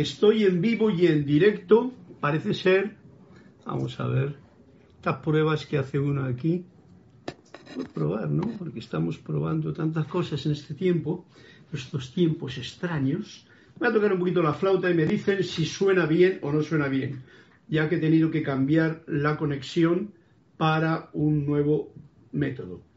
[0.00, 2.96] Estoy en vivo y en directo, parece ser.
[3.66, 4.34] Vamos a ver
[4.96, 6.64] estas pruebas que hace uno aquí.
[7.74, 8.44] Por probar, ¿no?
[8.58, 11.26] Porque estamos probando tantas cosas en este tiempo,
[11.70, 13.46] estos tiempos extraños.
[13.78, 16.62] Voy a tocar un poquito la flauta y me dicen si suena bien o no
[16.62, 17.22] suena bien,
[17.68, 20.14] ya que he tenido que cambiar la conexión
[20.56, 21.92] para un nuevo
[22.32, 22.89] método.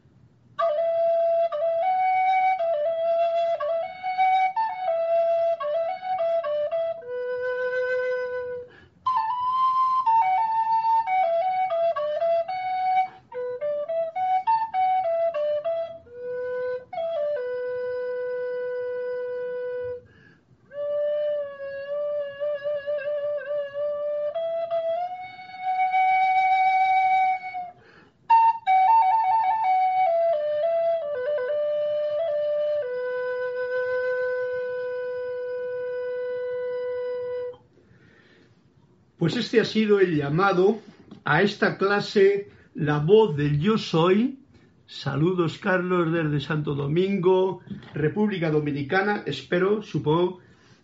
[39.34, 40.80] Pues este ha sido el llamado
[41.26, 44.38] a esta clase, la voz del yo soy.
[44.86, 47.62] Saludos Carlos desde Santo Domingo,
[47.96, 49.24] República Dominicana.
[49.26, 50.38] Espero, supongo,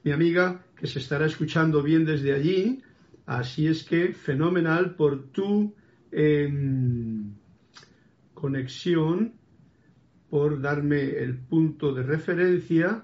[0.04, 2.82] mi amiga, que se estará escuchando bien desde allí.
[3.28, 5.76] Así es que fenomenal por tu
[6.12, 7.32] em,
[8.34, 9.34] conexión,
[10.28, 13.04] por darme el punto de referencia.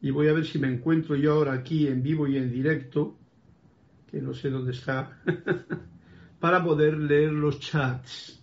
[0.00, 3.18] Y voy a ver si me encuentro yo ahora aquí en vivo y en directo
[4.10, 5.20] que no sé dónde está,
[6.40, 8.42] para poder leer los chats.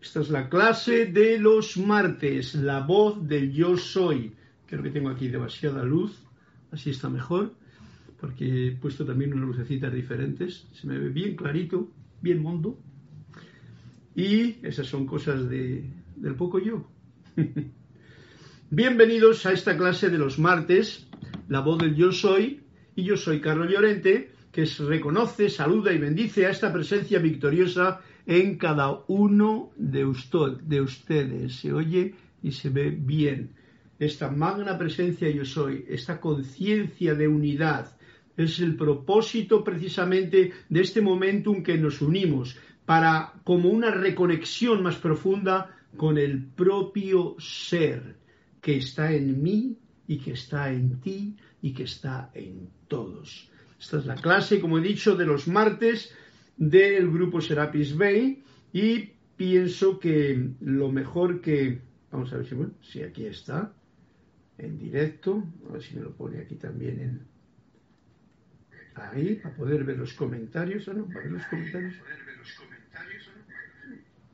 [0.00, 4.32] Esta es la clase de los martes, la voz del yo soy.
[4.66, 6.16] Creo que tengo aquí demasiada luz,
[6.70, 7.54] así está mejor,
[8.20, 10.68] porque he puesto también unas lucecitas diferentes.
[10.72, 11.90] Se me ve bien clarito,
[12.20, 12.78] bien mondo.
[14.14, 15.84] Y esas son cosas de,
[16.14, 16.88] del poco yo.
[18.70, 21.08] Bienvenidos a esta clase de los martes,
[21.48, 22.62] la voz del yo soy.
[22.94, 28.56] Y yo soy Carlos Llorente que reconoce, saluda y bendice a esta presencia victoriosa en
[28.56, 30.10] cada uno de,
[30.62, 31.56] de ustedes.
[31.56, 33.50] Se oye y se ve bien.
[33.98, 37.98] Esta magna presencia yo soy, esta conciencia de unidad,
[38.34, 42.56] es el propósito precisamente de este momento en que nos unimos
[42.86, 48.16] para como una reconexión más profunda con el propio ser
[48.62, 49.76] que está en mí
[50.08, 53.50] y que está en ti y que está en todos.
[53.78, 56.14] Esta es la clase, como he dicho, de los martes
[56.56, 58.42] del grupo Serapis Bay
[58.72, 61.80] y pienso que lo mejor que...
[62.10, 63.72] Vamos a ver si, bueno, si aquí está,
[64.58, 67.26] en directo, a ver si me lo pone aquí también en...
[68.94, 71.06] Ahí, para poder ver los comentarios, ¿o no?
[71.06, 71.94] Para ver los comentarios.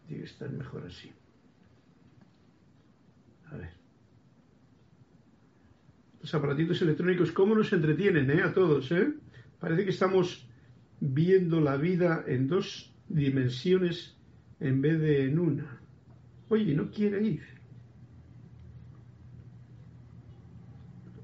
[0.07, 1.11] Tiene que estar mejor así.
[3.51, 3.71] A ver.
[6.21, 8.43] Los aparatitos electrónicos, ¿cómo nos entretienen, eh?
[8.43, 9.13] A todos, ¿eh?
[9.63, 10.45] Parece que estamos
[10.99, 14.17] viendo la vida en dos dimensiones
[14.59, 15.81] en vez de en una.
[16.49, 17.43] Oye, no quiere ir.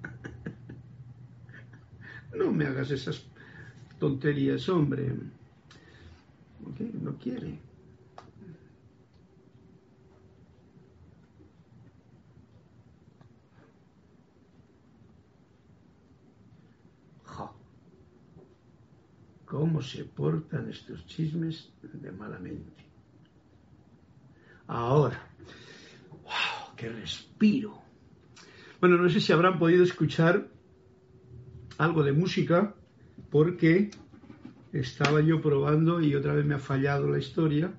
[2.38, 3.27] No me hagas esas
[3.98, 5.12] tonterías, hombre.
[7.03, 7.59] No quiere.
[19.58, 22.84] Cómo se portan estos chismes de malamente.
[24.69, 25.20] Ahora,
[26.22, 27.76] wow, qué respiro.
[28.80, 30.47] Bueno, no sé si habrán podido escuchar
[31.76, 32.76] algo de música
[33.30, 33.91] porque
[34.72, 37.72] estaba yo probando y otra vez me ha fallado la historia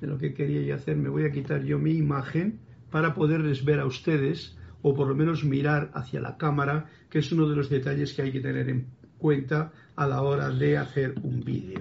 [0.00, 0.96] de lo que quería yo hacer.
[0.96, 2.58] Me voy a quitar yo mi imagen
[2.90, 7.30] para poderles ver a ustedes o por lo menos mirar hacia la cámara, que es
[7.30, 8.88] uno de los detalles que hay que tener en
[9.18, 11.80] cuenta a la hora de hacer un vídeo.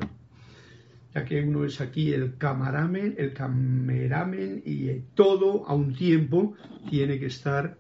[1.14, 6.56] Ya que uno es aquí el cameramen, el cameramen y todo a un tiempo
[6.90, 7.78] tiene que estar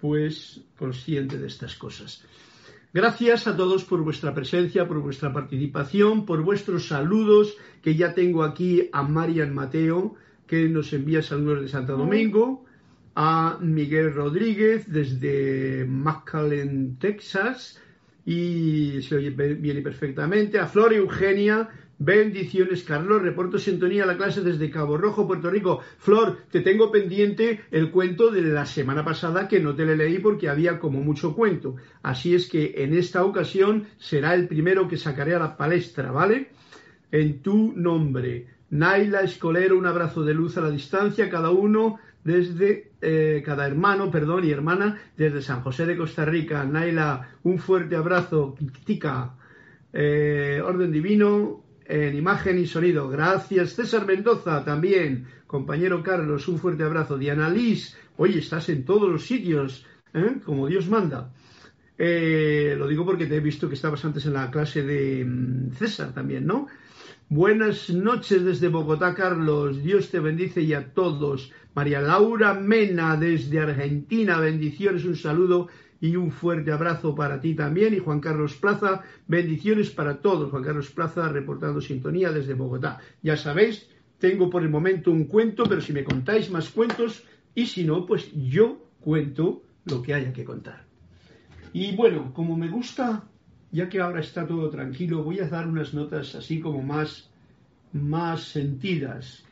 [0.00, 2.24] pues consciente de estas cosas.
[2.92, 8.42] Gracias a todos por vuestra presencia, por vuestra participación, por vuestros saludos, que ya tengo
[8.42, 10.16] aquí a Marian Mateo,
[10.46, 12.66] que nos envía saludos de Santo Domingo,
[13.14, 17.80] a Miguel Rodríguez desde McAllen, Texas,
[18.24, 20.58] y se oye bien y perfectamente.
[20.58, 23.22] A Flor Eugenia, bendiciones, Carlos.
[23.22, 25.80] Reporto sintonía a la clase desde Cabo Rojo, Puerto Rico.
[25.98, 30.18] Flor, te tengo pendiente el cuento de la semana pasada que no te le leí
[30.18, 31.76] porque había como mucho cuento.
[32.02, 36.50] Así es que en esta ocasión será el primero que sacaré a la palestra, ¿vale?
[37.10, 38.46] En tu nombre.
[38.70, 44.10] Naila Escolero, un abrazo de luz a la distancia, cada uno desde eh, cada hermano,
[44.10, 46.64] perdón, y hermana desde San José de Costa Rica.
[46.64, 48.56] Naila, un fuerte abrazo.
[48.84, 49.34] Tica,
[49.92, 53.08] eh, Orden Divino, en imagen y sonido.
[53.08, 53.74] Gracias.
[53.74, 55.26] César Mendoza también.
[55.46, 57.18] Compañero Carlos, un fuerte abrazo.
[57.18, 59.84] Diana Liz, oye, estás en todos los sitios,
[60.14, 60.36] ¿eh?
[60.44, 61.32] como Dios manda.
[61.98, 66.14] lo digo porque te he visto que estabas antes en la clase de mm, César
[66.14, 66.68] también, ¿no?
[67.34, 69.82] Buenas noches desde Bogotá, Carlos.
[69.82, 71.50] Dios te bendice y a todos.
[71.74, 74.38] María Laura Mena desde Argentina.
[74.38, 75.68] Bendiciones, un saludo
[75.98, 77.94] y un fuerte abrazo para ti también.
[77.94, 80.50] Y Juan Carlos Plaza, bendiciones para todos.
[80.50, 83.00] Juan Carlos Plaza reportando sintonía desde Bogotá.
[83.22, 83.88] Ya sabéis,
[84.18, 87.24] tengo por el momento un cuento, pero si me contáis más cuentos,
[87.54, 90.84] y si no, pues yo cuento lo que haya que contar.
[91.72, 93.24] Y bueno, como me gusta
[93.72, 97.30] ya que ahora está todo tranquilo, voy a dar unas notas así como más,
[97.92, 99.44] más sentidas.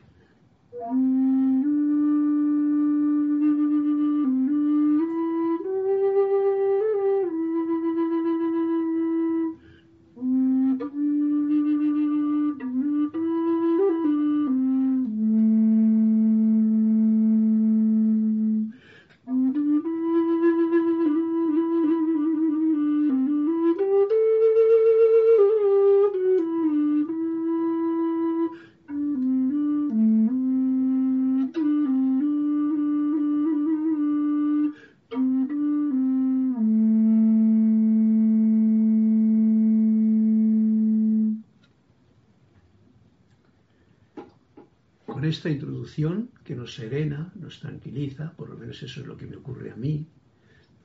[45.31, 49.37] Esta introducción que nos serena, nos tranquiliza, por lo menos eso es lo que me
[49.37, 50.07] ocurre a mí,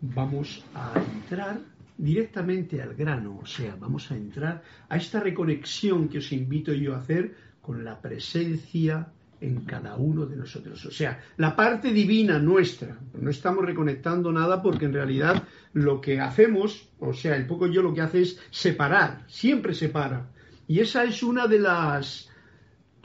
[0.02, 1.60] vamos a entrar
[1.98, 6.94] directamente al grano, o sea, vamos a entrar a esta reconexión que os invito yo
[6.94, 9.08] a hacer con la presencia
[9.42, 10.86] en cada uno de nosotros.
[10.86, 12.98] O sea, la parte divina nuestra.
[13.20, 15.44] No estamos reconectando nada porque en realidad
[15.74, 20.28] lo que hacemos, o sea, el poco yo lo que hace es separar, siempre separa.
[20.68, 22.30] Y esa es una de las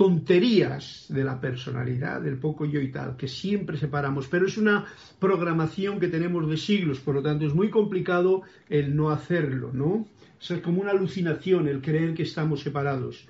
[0.00, 4.86] tonterías de la personalidad, del poco yo y tal, que siempre separamos, pero es una
[5.18, 10.06] programación que tenemos de siglos, por lo tanto es muy complicado el no hacerlo, ¿no?
[10.40, 13.28] es como una alucinación el creer que estamos separados.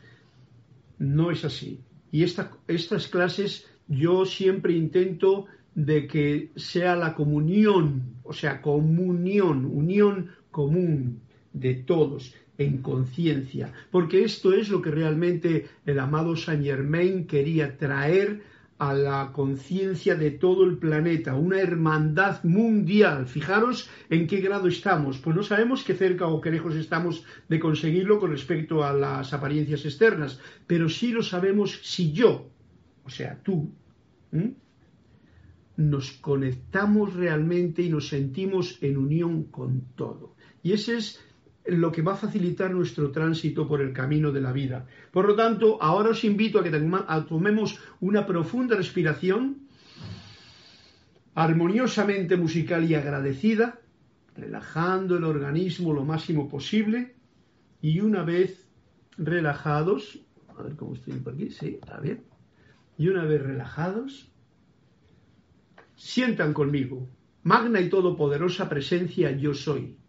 [1.00, 1.80] No es así.
[2.12, 10.30] Y estas clases yo siempre intento de que sea la comunión, o sea, comunión, unión
[10.52, 11.20] común
[11.52, 17.78] de todos en conciencia, porque esto es lo que realmente el amado Saint Germain quería
[17.78, 18.42] traer
[18.78, 23.26] a la conciencia de todo el planeta, una hermandad mundial.
[23.26, 25.18] Fijaros en qué grado estamos.
[25.18, 29.32] Pues no sabemos qué cerca o qué lejos estamos de conseguirlo con respecto a las
[29.32, 32.50] apariencias externas, pero sí lo sabemos si yo,
[33.04, 33.72] o sea, tú,
[35.76, 40.34] nos conectamos realmente y nos sentimos en unión con todo.
[40.62, 41.20] Y ese es
[41.66, 44.86] lo que va a facilitar nuestro tránsito por el camino de la vida.
[45.12, 46.70] Por lo tanto, ahora os invito a que
[47.28, 49.68] tomemos una profunda respiración,
[51.34, 53.80] armoniosamente musical y agradecida,
[54.36, 57.14] relajando el organismo lo máximo posible
[57.82, 58.66] y una vez
[59.16, 60.18] relajados,
[60.56, 62.24] a ver cómo estoy por aquí, sí, está bien,
[62.96, 64.30] y una vez relajados,
[65.94, 67.06] sientan conmigo,
[67.42, 69.99] magna y todopoderosa presencia yo soy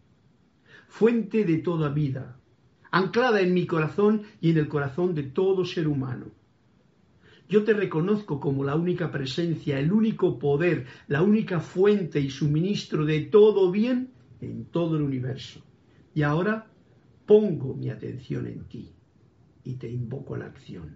[0.92, 2.36] fuente de toda vida,
[2.90, 6.26] anclada en mi corazón y en el corazón de todo ser humano.
[7.48, 13.06] Yo te reconozco como la única presencia, el único poder, la única fuente y suministro
[13.06, 14.10] de todo bien
[14.42, 15.62] en todo el universo.
[16.14, 16.66] Y ahora
[17.24, 18.92] pongo mi atención en ti
[19.64, 20.94] y te invoco a la acción.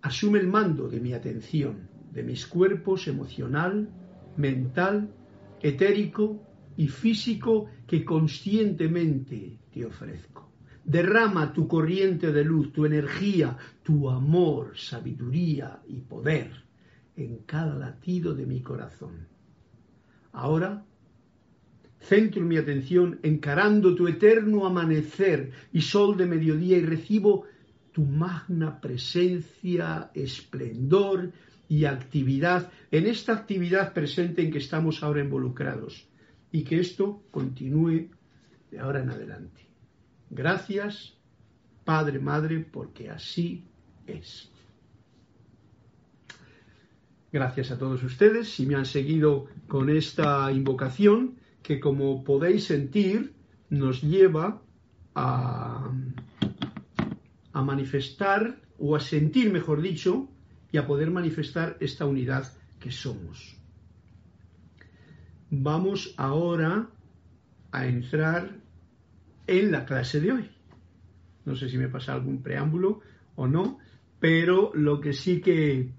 [0.00, 3.90] Asume el mando de mi atención, de mis cuerpos emocional,
[4.38, 5.10] mental,
[5.60, 6.40] etérico
[6.76, 10.52] y físico que conscientemente te ofrezco.
[10.84, 16.50] Derrama tu corriente de luz, tu energía, tu amor, sabiduría y poder
[17.16, 19.26] en cada latido de mi corazón.
[20.32, 20.84] Ahora
[21.98, 27.46] centro mi atención encarando tu eterno amanecer y sol de mediodía y recibo
[27.90, 31.32] tu magna presencia, esplendor
[31.68, 36.06] y actividad en esta actividad presente en que estamos ahora involucrados
[36.52, 38.10] y que esto continúe
[38.70, 39.66] de ahora en adelante.
[40.30, 41.16] Gracias,
[41.84, 43.64] Padre, Madre, porque así
[44.06, 44.50] es.
[47.32, 53.34] Gracias a todos ustedes si me han seguido con esta invocación que como podéis sentir
[53.68, 54.62] nos lleva
[55.14, 55.90] a,
[57.52, 60.28] manifestar o a sentir, mejor dicho,
[60.70, 63.55] y a poder manifestar esta unidad que somos.
[65.50, 66.88] Vamos ahora
[67.70, 68.56] a entrar
[69.46, 70.50] en la clase de hoy.
[71.44, 73.00] No sé si me pasa algún preámbulo
[73.36, 73.78] o no,
[74.18, 75.90] pero lo que sí que...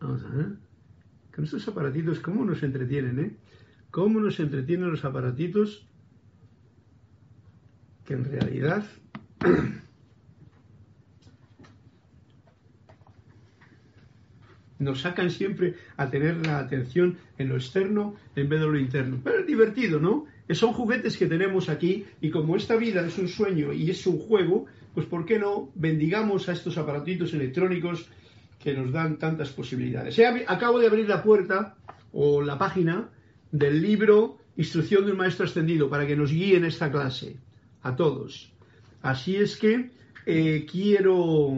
[0.00, 0.46] Vamos a ver.
[1.34, 3.36] Con estos aparatitos, ¿cómo nos entretienen, eh?
[3.90, 5.86] ¿Cómo nos entretienen los aparatitos
[8.04, 8.84] que en realidad
[14.82, 19.20] nos sacan siempre a tener la atención en lo externo en vez de lo interno.
[19.22, 20.26] Pero es divertido, ¿no?
[20.50, 24.18] Son juguetes que tenemos aquí y como esta vida es un sueño y es un
[24.18, 28.06] juego, pues ¿por qué no bendigamos a estos aparatitos electrónicos
[28.58, 30.20] que nos dan tantas posibilidades?
[30.46, 31.76] Acabo de abrir la puerta
[32.12, 33.08] o la página
[33.50, 37.36] del libro Instrucción de un Maestro Ascendido para que nos guíe en esta clase,
[37.82, 38.52] a todos.
[39.00, 39.90] Así es que
[40.26, 41.56] eh, quiero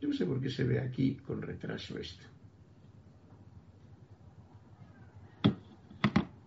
[0.00, 2.24] yo no sé por qué se ve aquí con retraso esto.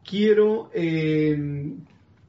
[0.06, 1.76] Quiero eh,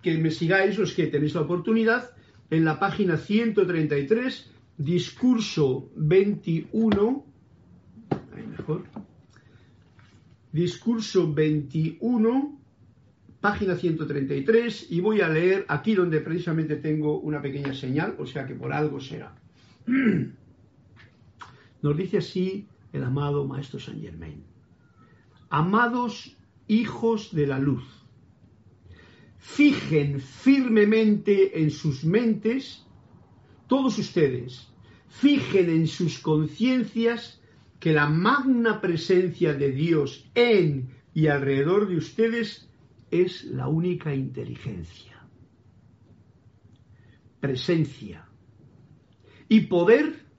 [0.03, 2.11] que me sigáis los que tenéis la oportunidad
[2.50, 7.25] en la página 133, discurso 21.
[8.35, 8.85] Ahí mejor.
[10.53, 12.59] Discurso 21,
[13.41, 18.47] página 133, y voy a leer aquí donde precisamente tengo una pequeña señal, o sea
[18.47, 19.35] que por algo será.
[21.82, 24.44] Nos dice así el amado Maestro Saint Germain.
[25.49, 26.37] Amados
[26.68, 27.84] hijos de la luz,
[29.38, 32.87] fijen firmemente en sus mentes,
[33.66, 34.68] todos ustedes,
[35.08, 37.40] fijen en sus conciencias
[37.80, 42.68] que la magna presencia de Dios en y alrededor de ustedes
[43.10, 45.26] es la única inteligencia,
[47.40, 48.28] presencia
[49.49, 50.29] y poder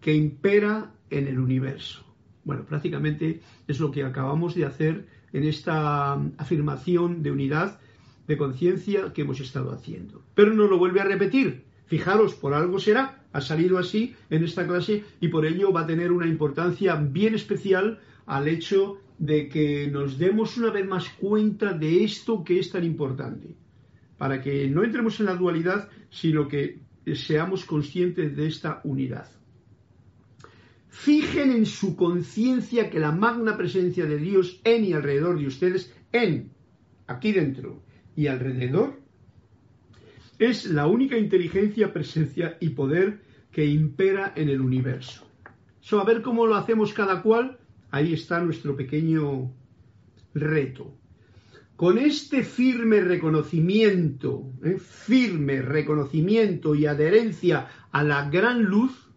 [0.00, 2.04] que impera en el universo.
[2.44, 7.78] Bueno, prácticamente es lo que acabamos de hacer en esta afirmación de unidad
[8.26, 10.22] de conciencia que hemos estado haciendo.
[10.34, 11.64] Pero no lo vuelve a repetir.
[11.86, 15.86] Fijaros, por algo será, ha salido así en esta clase y por ello va a
[15.86, 21.72] tener una importancia bien especial al hecho de que nos demos una vez más cuenta
[21.72, 23.56] de esto que es tan importante,
[24.16, 26.80] para que no entremos en la dualidad, sino que
[27.14, 29.28] seamos conscientes de esta unidad.
[31.00, 35.94] Fijen en su conciencia que la magna presencia de Dios en y alrededor de ustedes,
[36.10, 36.50] en,
[37.06, 37.84] aquí dentro
[38.16, 38.98] y alrededor,
[40.40, 45.24] es la única inteligencia, presencia y poder que impera en el universo.
[45.80, 47.60] So, a ver cómo lo hacemos cada cual,
[47.92, 49.52] ahí está nuestro pequeño
[50.34, 50.96] reto.
[51.76, 54.78] Con este firme reconocimiento, ¿eh?
[54.80, 59.07] firme reconocimiento y adherencia a la gran luz,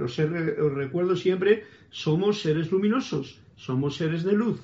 [0.00, 4.60] os, recuerdo siempre, somos seres luminosos, somos seres de luz,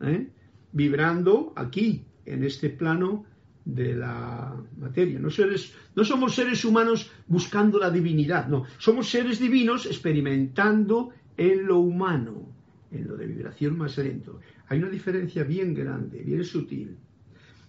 [0.00, 0.28] ¿eh?
[0.72, 3.24] vibrando aquí, en este plano
[3.64, 5.18] de la materia.
[5.18, 5.30] No
[6.04, 12.48] somos seres humanos buscando la divinidad, no, somos seres divinos experimentando en lo humano,
[12.90, 14.40] en lo de vibración más lento.
[14.68, 16.96] Hay una diferencia bien grande, bien sutil.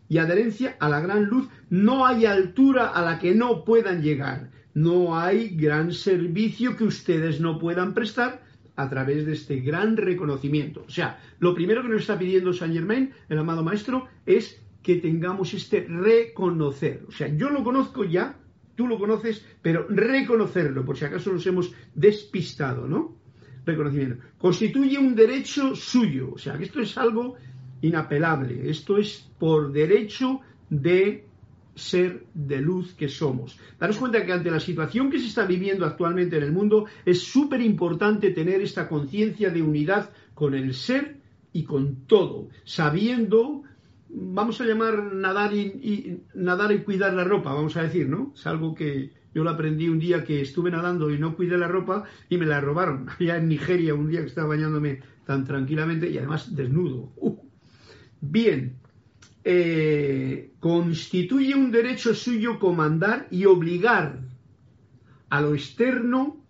[0.09, 4.51] Y adherencia a la gran luz, no hay altura a la que no puedan llegar
[4.73, 8.43] no hay gran servicio que ustedes no puedan prestar
[8.75, 10.83] a través de este gran reconocimiento.
[10.87, 14.95] O sea, lo primero que nos está pidiendo Saint Germain, el amado maestro, es que
[14.95, 17.05] tengamos este reconocer.
[17.07, 18.37] O sea, yo lo conozco ya,
[18.75, 23.15] tú lo conoces, pero reconocerlo, por si acaso nos hemos despistado, ¿no?
[23.65, 24.23] Reconocimiento.
[24.37, 26.31] Constituye un derecho suyo.
[26.33, 27.35] O sea, que esto es algo
[27.81, 28.69] inapelable.
[28.69, 31.25] Esto es por derecho de
[31.75, 33.57] ser de luz que somos.
[33.79, 37.21] Daros cuenta que ante la situación que se está viviendo actualmente en el mundo es
[37.21, 41.17] súper importante tener esta conciencia de unidad con el ser
[41.51, 43.63] y con todo, sabiendo,
[44.09, 48.33] vamos a llamar nadar y, nadar y cuidar la ropa, vamos a decir, ¿no?
[48.35, 51.67] Es algo que yo lo aprendí un día que estuve nadando y no cuidé la
[51.67, 53.07] ropa y me la robaron.
[53.19, 57.11] Allá en Nigeria, un día que estaba bañándome tan tranquilamente y además desnudo.
[58.21, 58.77] Bien,
[59.43, 64.19] eh, constituye un derecho suyo comandar y obligar
[65.29, 66.45] a lo externo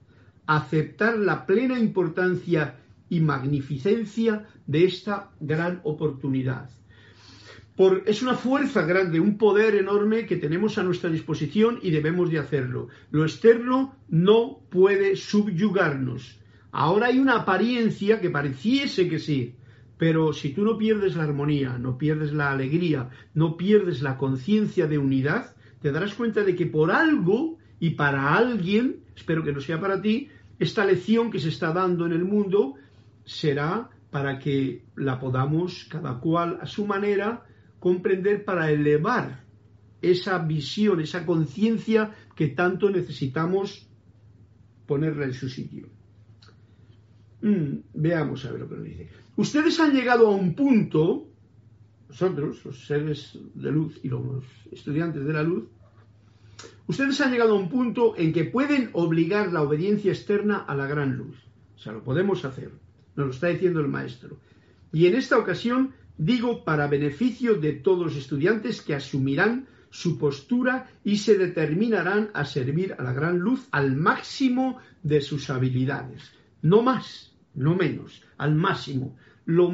[0.45, 6.69] a aceptar la plena importancia y magnificencia de esta gran oportunidad.
[7.75, 12.29] Por, es una fuerza grande, un poder enorme que tenemos a nuestra disposición y debemos
[12.29, 12.89] de hacerlo.
[13.09, 16.39] Lo externo no puede subyugarnos.
[16.71, 19.55] Ahora hay una apariencia que pareciese que sí,
[20.03, 24.85] pero si tú no pierdes la armonía, no pierdes la alegría, no pierdes la conciencia
[24.85, 29.61] de unidad, te darás cuenta de que por algo y para alguien, espero que no
[29.61, 30.27] sea para ti,
[30.59, 32.73] esta lección que se está dando en el mundo
[33.23, 37.45] será para que la podamos cada cual a su manera
[37.79, 39.45] comprender para elevar
[40.01, 43.87] esa visión, esa conciencia que tanto necesitamos
[44.85, 45.92] ponerla en su sitio.
[47.43, 49.09] Mm, veamos a ver lo que nos dice.
[49.35, 51.27] Ustedes han llegado a un punto,
[52.07, 55.65] nosotros, los seres de luz y los estudiantes de la luz,
[56.87, 60.87] ustedes han llegado a un punto en que pueden obligar la obediencia externa a la
[60.87, 61.35] gran luz.
[61.75, 62.71] O sea, lo podemos hacer.
[63.17, 64.37] Nos lo está diciendo el maestro.
[64.93, 70.87] Y en esta ocasión digo para beneficio de todos los estudiantes que asumirán su postura
[71.03, 76.31] y se determinarán a servir a la gran luz al máximo de sus habilidades.
[76.61, 79.15] No más, no menos, al máximo.
[79.45, 79.71] Lo,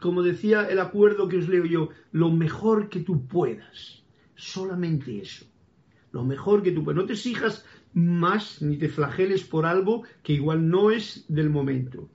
[0.00, 4.02] como decía el acuerdo que os leo yo, lo mejor que tú puedas.
[4.34, 5.46] Solamente eso.
[6.12, 7.00] Lo mejor que tú puedas.
[7.00, 7.64] No te exijas
[7.94, 12.10] más ni te flageles por algo que igual no es del momento.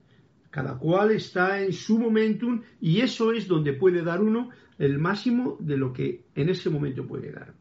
[0.50, 5.56] Cada cual está en su momentum y eso es donde puede dar uno el máximo
[5.60, 7.54] de lo que en ese momento puede dar.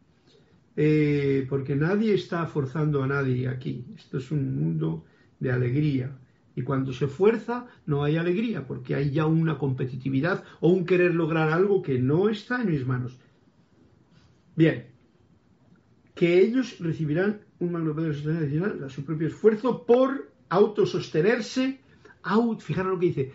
[0.76, 3.86] Eh, porque nadie está forzando a nadie aquí.
[3.96, 5.06] Esto es un mundo
[5.40, 6.18] de alegría.
[6.60, 11.16] Y cuando se fuerza no hay alegría, porque hay ya una competitividad o un querer
[11.16, 13.18] lograr algo que no está en mis manos.
[14.58, 14.88] Bien,
[16.16, 21.80] que ellos recibirán un poder adicional a su propio esfuerzo por autosostenerse
[22.60, 23.32] fijaros lo que dice,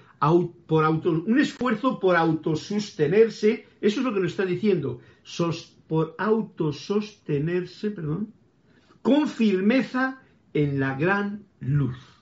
[0.67, 5.01] por un esfuerzo por autosostenerse, eso es lo que nos está diciendo,
[5.89, 8.35] por autosostenerse, perdón,
[9.01, 10.21] con firmeza
[10.53, 12.14] en la gran luz.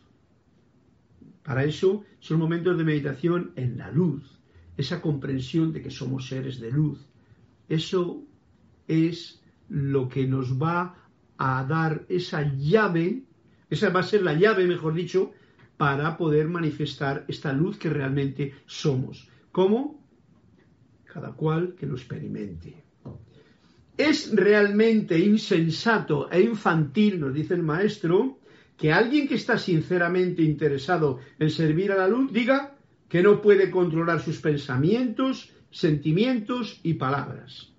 [1.42, 4.40] Para eso son momentos de meditación en la luz,
[4.76, 7.04] esa comprensión de que somos seres de luz.
[7.68, 8.24] Eso
[8.86, 10.96] es lo que nos va
[11.36, 13.24] a dar esa llave,
[13.68, 15.32] esa va a ser la llave, mejor dicho,
[15.76, 19.28] para poder manifestar esta luz que realmente somos.
[19.50, 20.00] ¿Cómo?
[21.04, 22.84] Cada cual que lo experimente.
[23.96, 28.38] Es realmente insensato e infantil, nos dice el maestro,
[28.76, 32.76] que alguien que está sinceramente interesado en servir a la luz diga
[33.08, 37.72] que no puede controlar sus pensamientos, sentimientos y palabras.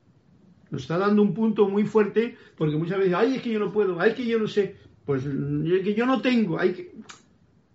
[0.70, 3.72] Nos está dando un punto muy fuerte porque muchas veces, ay, es que yo no
[3.72, 4.76] puedo, ay, es que yo no sé,
[5.06, 6.96] pues es que yo no tengo, hay que...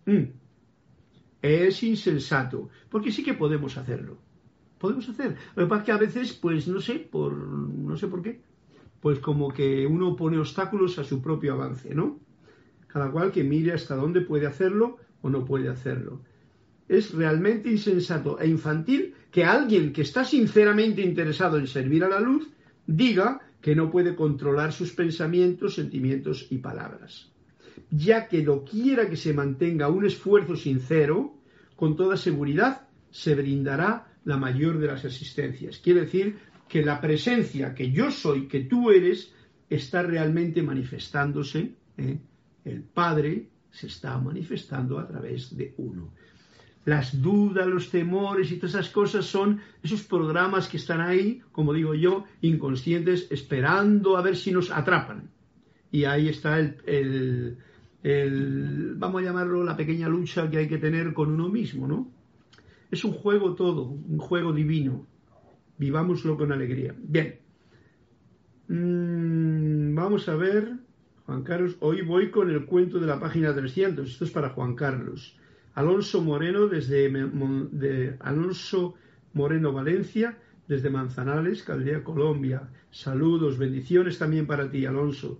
[0.07, 0.33] Mm.
[1.41, 4.19] Es insensato, porque sí que podemos hacerlo.
[4.79, 5.37] Podemos hacer.
[5.55, 8.41] Lo que pasa es que a veces, pues no sé, por no sé por qué,
[9.01, 12.19] pues como que uno pone obstáculos a su propio avance, ¿no?
[12.89, 16.23] Cada cual que mire hasta dónde puede hacerlo o no puede hacerlo.
[16.89, 22.21] Es realmente insensato e infantil que alguien que está sinceramente interesado en servir a la
[22.21, 22.49] luz
[22.87, 27.31] diga que no puede controlar sus pensamientos, sentimientos y palabras
[27.91, 31.35] ya que doquiera que se mantenga un esfuerzo sincero,
[31.77, 35.79] con toda seguridad se brindará la mayor de las asistencias.
[35.79, 39.33] Quiere decir que la presencia que yo soy, que tú eres,
[39.71, 41.73] está realmente manifestándose.
[41.97, 42.19] ¿eh?
[42.65, 46.13] El Padre se está manifestando a través de uno.
[46.85, 51.75] Las dudas, los temores y todas esas cosas son esos programas que están ahí, como
[51.75, 55.31] digo yo, inconscientes, esperando a ver si nos atrapan.
[55.91, 57.59] Y ahí está el,
[58.97, 62.11] vamos a llamarlo, la pequeña lucha que hay que tener con uno mismo, ¿no?
[62.91, 65.07] Es un juego todo, un juego divino.
[65.77, 66.95] Vivámoslo con alegría.
[66.99, 67.39] Bien.
[68.69, 70.73] Mm, vamos a ver,
[71.29, 74.09] Juan Carlos, hoy voy con el cuento de la página 300.
[74.09, 75.37] Esto es para Juan Carlos.
[75.75, 78.95] Alonso Moreno, desde de Alonso
[79.35, 82.71] Moreno Valencia, desde Manzanales, Caldea, Colombia.
[82.91, 85.39] Saludos, bendiciones también para ti, Alonso.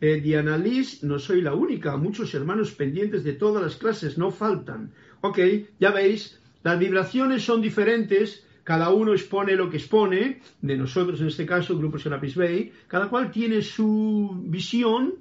[0.00, 4.30] Eh, Diana Liz, no soy la única, muchos hermanos pendientes de todas las clases, no
[4.30, 4.90] faltan.
[5.20, 5.38] Ok,
[5.78, 11.28] ya veis, las vibraciones son diferentes, cada uno expone lo que expone, de nosotros en
[11.28, 15.14] este caso, Grupo Serapis Bay, cada cual tiene su visión,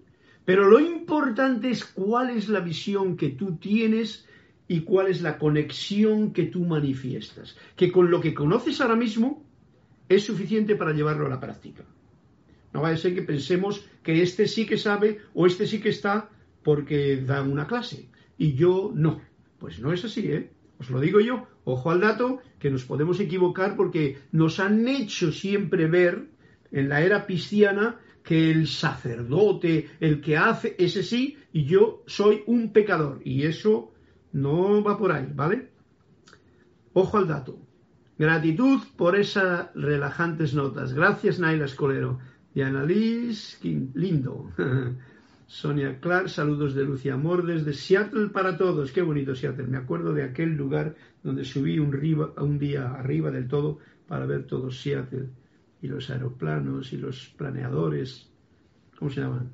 [0.45, 4.25] pero lo importante es cuál es la visión que tú tienes
[4.67, 7.57] y cuál es la conexión que tú manifiestas.
[7.75, 9.43] Que con lo que conoces ahora mismo
[10.07, 11.83] es suficiente para llevarlo a la práctica.
[12.73, 15.89] No vaya a ser que pensemos que este sí que sabe o este sí que
[15.89, 16.29] está
[16.63, 19.21] porque da una clase y yo no.
[19.59, 20.51] Pues no es así, ¿eh?
[20.79, 25.31] Os lo digo yo, ojo al dato, que nos podemos equivocar porque nos han hecho
[25.31, 26.29] siempre ver
[26.71, 32.43] en la era cristiana que el sacerdote, el que hace, ese sí, y yo soy
[32.45, 33.21] un pecador.
[33.23, 33.91] Y eso
[34.33, 35.69] no va por ahí, ¿vale?
[36.93, 37.59] Ojo al dato.
[38.17, 40.93] Gratitud por esas relajantes notas.
[40.93, 42.19] Gracias, Naila Escolero.
[42.53, 44.51] Diana Liz, lindo.
[45.49, 48.91] Sonia Clark, saludos de Lucia Amor desde Seattle para todos.
[48.91, 49.65] Qué bonito Seattle.
[49.65, 51.91] Me acuerdo de aquel lugar donde subí un,
[52.37, 55.29] un día arriba del todo para ver todo Seattle
[55.81, 58.29] y los aeroplanos y los planeadores.
[58.99, 59.49] ¿Cómo se llaman?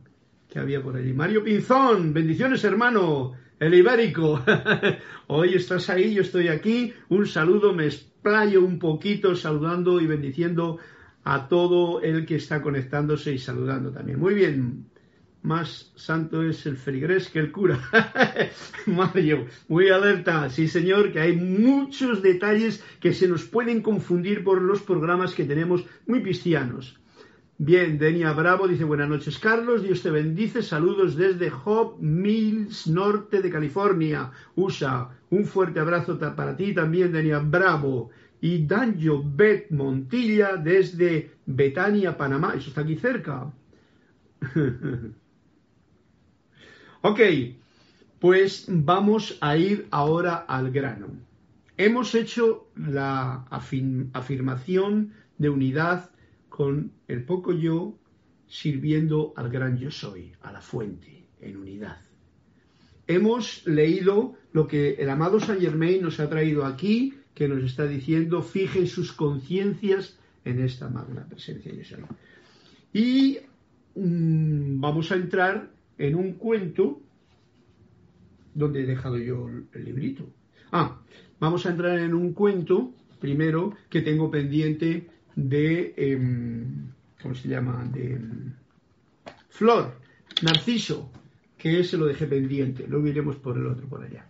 [0.49, 1.13] Que había por allí.
[1.13, 4.43] Mario Pinzón, bendiciones hermano, el ibérico.
[5.27, 6.93] Hoy estás ahí, yo estoy aquí.
[7.07, 10.77] Un saludo, me explayo un poquito saludando y bendiciendo
[11.23, 14.19] a todo el que está conectándose y saludando también.
[14.19, 14.87] Muy bien,
[15.45, 17.79] más santo es el feligrés que el cura.
[18.87, 24.61] Mario, muy alerta, sí señor, que hay muchos detalles que se nos pueden confundir por
[24.61, 26.99] los programas que tenemos muy cristianos.
[27.57, 33.41] Bien, Denia Bravo dice buenas noches Carlos, Dios te bendice, saludos desde Hope Mills, norte
[33.41, 35.09] de California, USA.
[35.29, 38.09] Un fuerte abrazo para ti también, Denia Bravo.
[38.41, 43.53] Y Danjo Bet Montilla desde Betania, Panamá, eso está aquí cerca.
[47.07, 47.19] Ok,
[48.17, 51.09] pues vamos a ir ahora al grano.
[51.77, 56.09] Hemos hecho la afirmación de unidad
[56.49, 57.95] con el poco yo
[58.47, 62.01] sirviendo al gran yo soy, a la fuente, en unidad.
[63.05, 67.85] Hemos leído lo que el amado Saint Germain nos ha traído aquí, que nos está
[67.85, 72.07] diciendo, fijen sus conciencias en esta magna presencia de soy.
[72.91, 73.37] Y
[73.93, 77.01] mm, vamos a entrar en un cuento
[78.53, 80.27] donde he dejado yo el librito.
[80.71, 81.01] Ah,
[81.39, 87.85] vamos a entrar en un cuento primero que tengo pendiente de, em, ¿cómo se llama?
[87.93, 88.53] De em,
[89.49, 89.99] Flor,
[90.41, 91.11] Narciso,
[91.57, 94.29] que ese lo dejé pendiente, luego iremos por el otro por allá.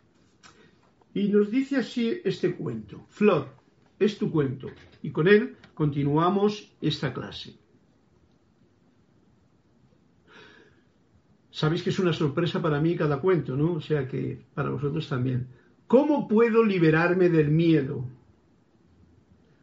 [1.13, 3.49] Y nos dice así este cuento, Flor,
[3.99, 4.67] es tu cuento,
[5.01, 7.55] y con él continuamos esta clase.
[11.55, 13.75] Sabéis que es una sorpresa para mí cada cuento, ¿no?
[13.75, 15.47] O sea que para vosotros también.
[15.87, 18.03] ¿Cómo puedo liberarme del miedo?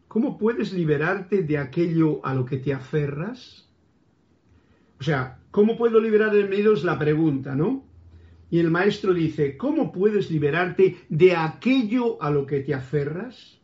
[0.09, 3.69] ¿Cómo puedes liberarte de aquello a lo que te aferras?
[5.01, 6.73] O sea, ¿cómo puedo liberar el miedo?
[6.73, 7.85] Es la pregunta, ¿no?
[8.51, 13.61] Y el maestro dice, ¿cómo puedes liberarte de aquello a lo que te aferras?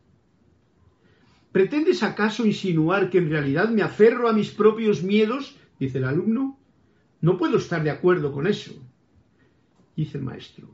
[1.51, 5.57] ¿Pretendes acaso insinuar que en realidad me aferro a mis propios miedos?
[5.79, 6.58] Dice el alumno.
[7.21, 8.73] No puedo estar de acuerdo con eso,
[9.95, 10.69] dice el maestro.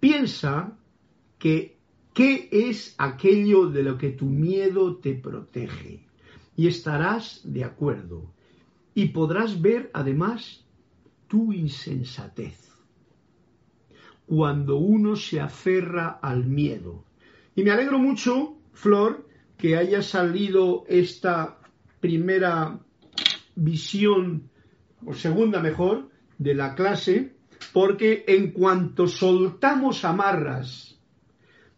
[0.00, 0.76] Piensa
[1.38, 1.78] que
[2.12, 6.06] qué es aquello de lo que tu miedo te protege
[6.56, 8.32] y estarás de acuerdo
[8.94, 10.64] y podrás ver además
[11.28, 12.72] tu insensatez
[14.26, 17.04] cuando uno se aferra al miedo.
[17.54, 21.58] Y me alegro mucho, Flor, que haya salido esta
[22.00, 22.80] primera
[23.54, 24.50] visión
[25.06, 27.32] o segunda mejor, de la clase,
[27.72, 30.98] porque en cuanto soltamos amarras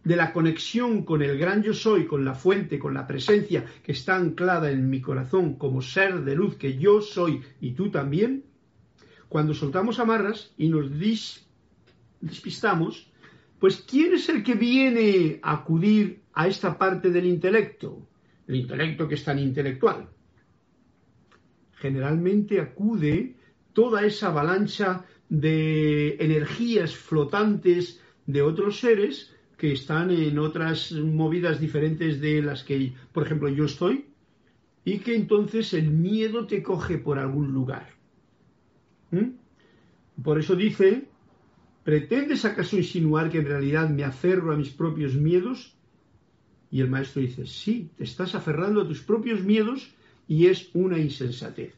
[0.03, 3.91] de la conexión con el gran yo soy, con la fuente, con la presencia que
[3.91, 8.45] está anclada en mi corazón como ser de luz que yo soy y tú también,
[9.29, 10.91] cuando soltamos amarras y nos
[12.21, 13.11] despistamos,
[13.59, 18.07] pues ¿quién es el que viene a acudir a esta parte del intelecto?
[18.47, 20.07] El intelecto que es tan intelectual
[21.85, 23.35] generalmente acude
[23.73, 32.19] toda esa avalancha de energías flotantes de otros seres que están en otras movidas diferentes
[32.19, 34.05] de las que, por ejemplo, yo estoy,
[34.83, 37.87] y que entonces el miedo te coge por algún lugar.
[39.11, 39.29] ¿Mm?
[40.23, 41.07] Por eso dice,
[41.83, 45.77] ¿pretendes acaso insinuar que en realidad me aferro a mis propios miedos?
[46.71, 49.94] Y el maestro dice, sí, te estás aferrando a tus propios miedos
[50.27, 51.73] y es una insensatez.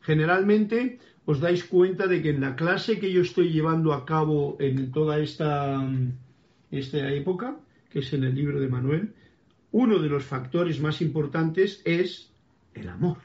[0.00, 4.56] Generalmente os dais cuenta de que en la clase que yo estoy llevando a cabo
[4.60, 5.84] en toda esta,
[6.70, 9.12] esta época, que es en el libro de Manuel,
[9.70, 12.32] uno de los factores más importantes es
[12.74, 13.18] el amor.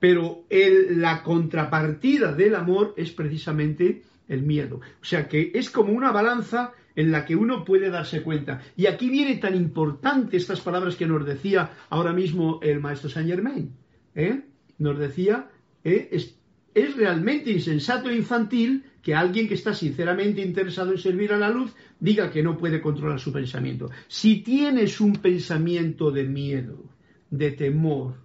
[0.00, 4.80] Pero la contrapartida del amor es precisamente el miedo.
[5.02, 8.60] O sea que es como una balanza en la que uno puede darse cuenta.
[8.76, 13.30] Y aquí viene tan importante estas palabras que nos decía ahora mismo el maestro Saint
[13.30, 13.72] Germain.
[14.16, 14.42] ¿eh?
[14.78, 15.48] Nos decía,
[15.84, 16.08] ¿eh?
[16.10, 16.36] es,
[16.74, 21.50] es realmente insensato e infantil que alguien que está sinceramente interesado en servir a la
[21.50, 23.88] luz diga que no puede controlar su pensamiento.
[24.08, 26.82] Si tienes un pensamiento de miedo,
[27.30, 28.16] de temor,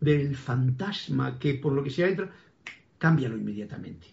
[0.00, 2.30] del fantasma que por lo que sea entra,
[2.98, 4.06] cámbialo inmediatamente.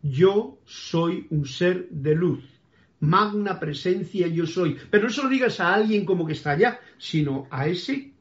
[0.00, 2.61] Yo soy un ser de luz
[3.02, 4.78] magna presencia yo soy.
[4.90, 8.12] Pero no se lo digas a alguien como que está allá, sino a ese,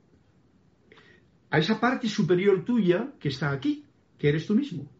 [1.51, 3.85] a esa parte superior tuya que está aquí,
[4.17, 4.91] que eres tú mismo.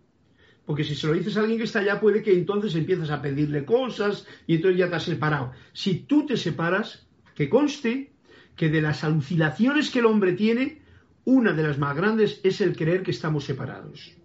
[0.66, 3.22] Porque si se lo dices a alguien que está allá, puede que entonces empieces a
[3.22, 5.52] pedirle cosas y entonces ya te has separado.
[5.74, 8.14] Si tú te separas, que conste
[8.56, 10.84] que de las alucinaciones que el hombre tiene,
[11.26, 14.16] una de las más grandes es el creer que estamos separados.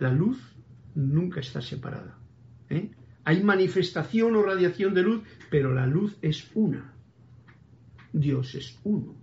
[0.00, 0.38] La luz
[0.96, 2.18] nunca está separada.
[2.68, 2.90] ¿eh?
[3.24, 6.92] Hay manifestación o radiación de luz, pero la luz es una.
[8.12, 9.16] Dios es uno.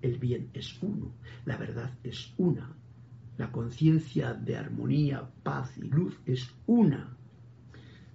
[0.00, 1.12] El bien es uno.
[1.44, 2.76] La verdad es una.
[3.36, 7.16] La conciencia de armonía, paz y luz es una.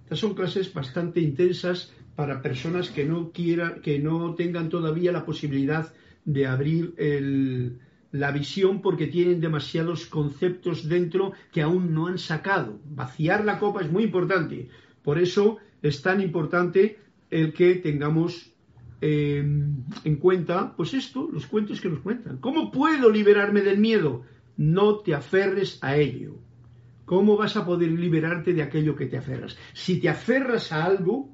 [0.02, 5.24] Estas son clases bastante intensas para personas que no quieran, que no tengan todavía la
[5.24, 5.92] posibilidad
[6.24, 6.94] de abrir
[8.12, 12.80] la visión porque tienen demasiados conceptos dentro que aún no han sacado.
[12.84, 14.68] Vaciar la copa es muy importante.
[15.04, 16.98] Por eso es tan importante
[17.30, 18.50] el que tengamos
[19.00, 22.38] em, en cuenta, pues esto, los cuentos que nos cuentan.
[22.38, 24.22] ¿Cómo puedo liberarme del miedo?
[24.56, 26.36] No te aferres a ello.
[27.04, 29.58] ¿Cómo vas a poder liberarte de aquello que te aferras?
[29.74, 31.28] Si te aferras a algo,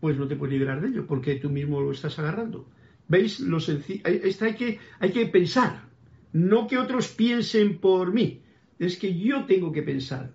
[0.00, 2.68] pues no te puedes liberar de ello, porque tú mismo lo estás agarrando.
[3.06, 3.38] ¿Veis?
[3.38, 5.84] Lo sencillo, hay, que, hay que pensar,
[6.32, 8.42] no que otros piensen por mí,
[8.78, 10.32] es que yo tengo que pensar.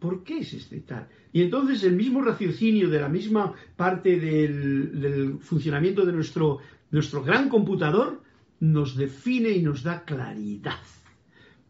[0.00, 1.08] ¿Por qué es este tal?
[1.30, 6.58] Y entonces el mismo raciocinio de la misma parte del, funcionamiento de nuestro,
[6.90, 8.22] nuestro gran computador
[8.60, 10.80] nos define y nos da claridad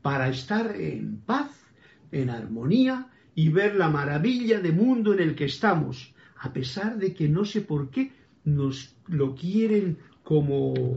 [0.00, 1.50] para estar en paz,
[2.12, 7.12] en armonía y ver la maravilla de mundo en el que estamos, a pesar de
[7.12, 8.12] que no sé por qué
[8.44, 10.96] nos lo quieren como,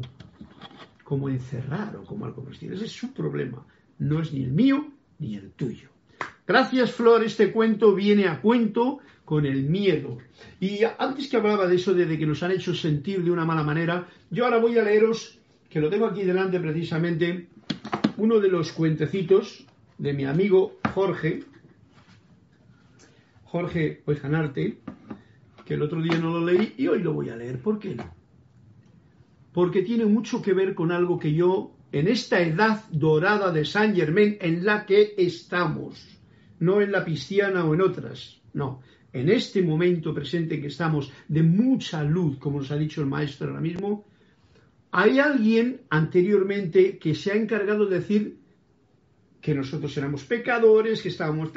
[1.03, 2.47] como encerrar o como algo.
[2.51, 3.65] Ese es su problema,
[3.97, 5.92] no es ni el mío ni el tuyo.
[6.45, 10.17] Gracias, Flor, este cuento viene a cuento con el miedo.
[10.59, 13.63] Y antes que hablaba de eso, de que nos han hecho sentir de una mala
[13.63, 17.47] manera, yo ahora voy a leeros, que lo tengo aquí delante precisamente,
[18.17, 19.65] uno de los cuentecitos
[19.97, 21.43] de mi amigo Jorge,
[23.45, 24.79] Jorge Oejanarte,
[25.65, 27.59] que el otro día no lo leí y hoy lo voy a leer.
[27.59, 28.13] ¿Por qué no?
[29.53, 33.95] Porque tiene mucho que ver con algo que yo, en esta edad dorada de San
[33.95, 36.12] Germain en la que estamos,
[36.63, 41.43] no en la pisciana o en otras, no, en este momento presente que estamos de
[41.43, 44.05] mucha luz, como nos ha dicho el maestro ahora mismo,
[44.91, 48.37] hay alguien anteriormente que se ha encargado de decir
[49.41, 51.51] que nosotros éramos pecadores, que estábamos...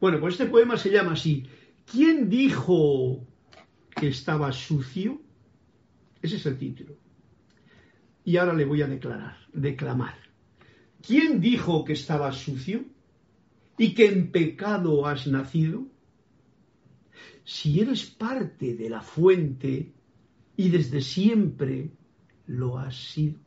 [0.00, 1.44] Bueno, pues este poema se llama así.
[1.90, 3.26] ¿Quién dijo
[3.94, 5.20] que estaba sucio?
[6.22, 6.96] Ese es el título.
[8.24, 10.14] Y ahora le voy a declarar, declamar.
[11.04, 12.84] ¿Quién dijo que estaba sucio?
[13.78, 15.86] Y que en pecado has nacido?
[17.44, 19.92] Si eres parte de la fuente
[20.56, 21.90] y desde siempre
[22.46, 23.38] lo has sido.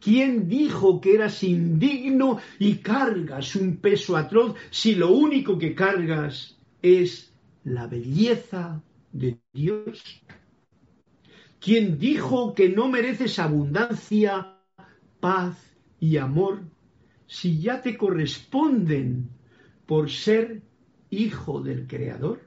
[0.00, 6.56] ¿Quién dijo que eras indigno y cargas un peso atroz si lo único que cargas
[6.82, 7.32] es
[7.64, 10.22] la belleza de Dios?
[11.60, 14.58] ¿Quién dijo que no mereces abundancia,
[15.18, 15.56] paz
[15.98, 16.62] y amor
[17.28, 19.28] si ya te corresponden
[19.86, 20.62] por ser
[21.10, 22.40] hijo del Creador?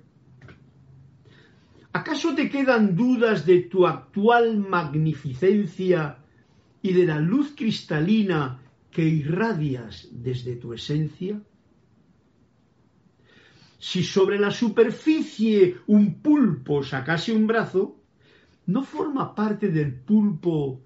[1.93, 6.17] ¿Acaso te quedan dudas de tu actual magnificencia
[6.81, 11.39] y de la luz cristalina que irradias desde tu esencia?
[13.77, 17.97] Si sobre la superficie un pulpo sacase un brazo,
[18.67, 20.81] ¿no forma parte del pulpo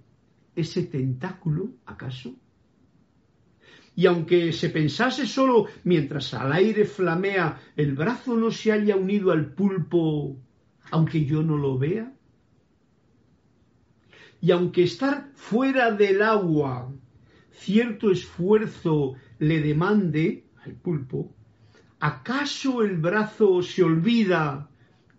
[0.55, 2.35] ese tentáculo, acaso?
[3.95, 9.31] Y aunque se pensase solo mientras al aire flamea, el brazo no se haya unido
[9.31, 10.37] al pulpo,
[10.91, 12.11] aunque yo no lo vea.
[14.41, 16.93] Y aunque estar fuera del agua
[17.51, 21.33] cierto esfuerzo le demande al pulpo,
[21.99, 24.69] ¿acaso el brazo se olvida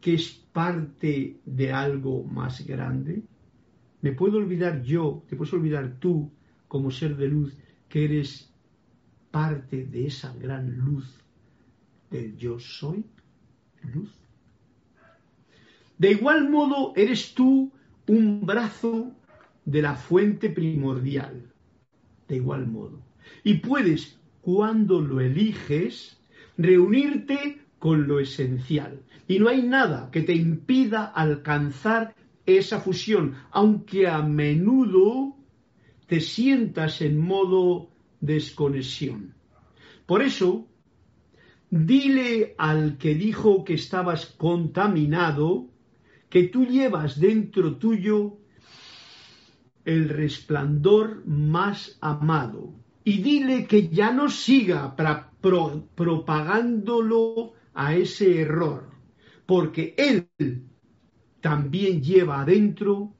[0.02, 3.22] que es parte de algo más grande?
[4.02, 6.30] ¿Me puedo olvidar yo, te puedes olvidar tú
[6.68, 7.56] como ser de luz,
[7.88, 8.52] que eres
[9.36, 11.04] parte de esa gran luz
[12.10, 13.04] del yo soy
[13.92, 14.10] luz.
[15.98, 17.70] De igual modo eres tú
[18.06, 19.12] un brazo
[19.66, 21.52] de la fuente primordial,
[22.28, 23.02] de igual modo.
[23.44, 26.18] Y puedes, cuando lo eliges,
[26.56, 29.02] reunirte con lo esencial.
[29.28, 32.14] Y no hay nada que te impida alcanzar
[32.46, 35.36] esa fusión, aunque a menudo
[36.06, 37.90] te sientas en modo
[38.20, 39.34] desconexión.
[40.06, 40.66] Por eso,
[41.70, 45.68] dile al que dijo que estabas contaminado,
[46.28, 48.38] que tú llevas dentro tuyo
[49.84, 52.74] el resplandor más amado,
[53.04, 58.90] y dile que ya no siga propagándolo a ese error,
[59.46, 60.28] porque él
[61.40, 63.14] también lleva adentro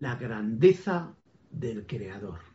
[0.00, 1.14] la grandeza
[1.50, 2.47] del Creador.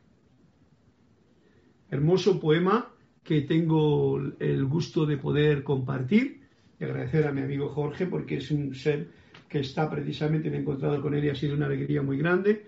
[1.94, 2.90] Hermoso poema
[3.24, 6.42] que tengo el gusto de poder compartir
[6.80, 9.10] y agradecer a mi amigo Jorge porque es un ser
[9.48, 12.66] que está precisamente, me he encontrado con él y ha sido una alegría muy grande.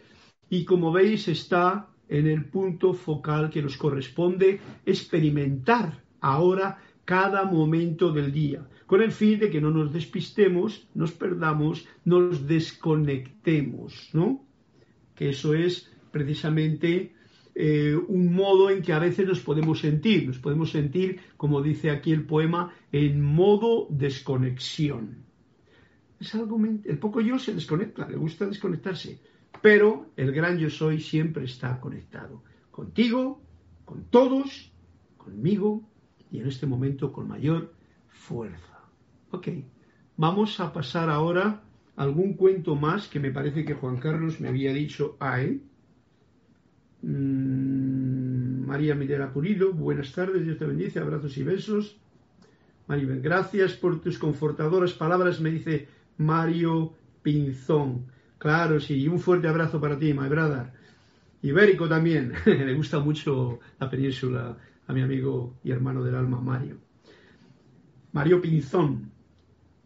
[0.48, 8.12] Y como veis, está en el punto focal que nos corresponde experimentar ahora cada momento
[8.12, 14.46] del día, con el fin de que no nos despistemos, nos perdamos, nos desconectemos, ¿no?
[15.16, 17.15] Que eso es precisamente
[17.58, 21.90] eh, un modo en que a veces nos podemos sentir, nos podemos sentir, como dice
[21.90, 25.24] aquí el poema, en modo desconexión.
[26.20, 29.22] Es algo, el poco yo se desconecta, le gusta desconectarse,
[29.62, 33.42] pero el gran yo soy siempre está conectado, contigo,
[33.86, 34.74] con todos,
[35.16, 35.88] conmigo
[36.32, 37.74] y en este momento con mayor
[38.10, 38.82] fuerza.
[39.32, 39.48] Ok,
[40.18, 41.64] vamos a pasar ahora
[41.96, 45.75] a algún cuento más que me parece que Juan Carlos me había dicho, ay, Mm,
[47.06, 51.98] María Mirela Pulido, buenas tardes, Dios te bendice, abrazos y besos.
[52.88, 55.88] María, gracias por tus confortadoras palabras, me dice
[56.18, 58.08] Mario Pinzón.
[58.40, 60.72] Claro, sí, un fuerte abrazo para ti, brother.
[61.44, 66.78] Ibérico también, le gusta mucho la península a mi amigo y hermano del alma, Mario.
[68.14, 69.12] Mario Pinzón,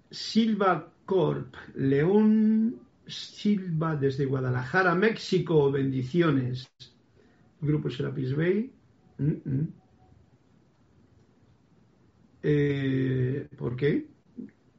[0.10, 2.79] Silva Corp, León
[3.10, 6.71] Silva desde Guadalajara, México, bendiciones.
[7.62, 8.72] Grupo Serapis Bay.
[12.41, 14.10] Eh, ¿Por qué?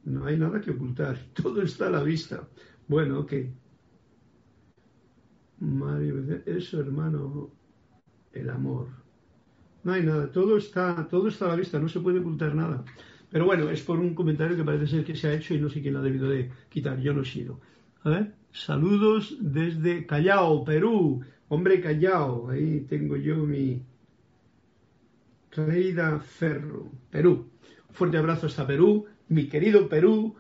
[0.05, 2.49] No hay nada que ocultar, todo está a la vista.
[2.88, 3.33] Bueno, ok.
[5.59, 7.51] Mario, eso hermano,
[8.33, 8.88] el amor.
[9.83, 12.85] No hay nada, todo está, todo está a la vista, no se puede ocultar nada.
[13.31, 15.69] Pero bueno, es por un comentario que parece ser que se ha hecho y no
[15.71, 17.61] sé quién lo ha debido de quitar, yo no he sido.
[18.03, 21.23] A ver, saludos desde Callao, Perú.
[21.53, 23.83] Hombre Callao, ahí tengo yo mi
[25.51, 27.51] Reida Ferro, Perú.
[27.91, 30.37] fuerte abrazo hasta Perú, mi querido Perú,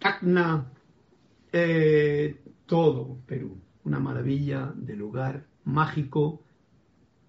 [0.00, 0.66] Tacna,
[1.52, 3.56] eh, todo Perú.
[3.84, 6.42] Una maravilla de lugar mágico,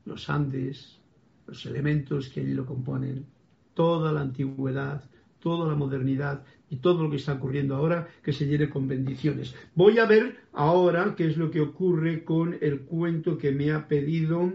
[0.06, 1.00] los Andes,
[1.46, 3.28] los elementos que allí lo componen,
[3.76, 8.48] toda la antigüedad, toda la modernidad y todo lo que está ocurriendo ahora, que se
[8.48, 9.54] llene con bendiciones.
[9.76, 13.88] Voy a ver ahora qué es lo que ocurre con el cuento que me ha
[13.88, 14.52] pedido,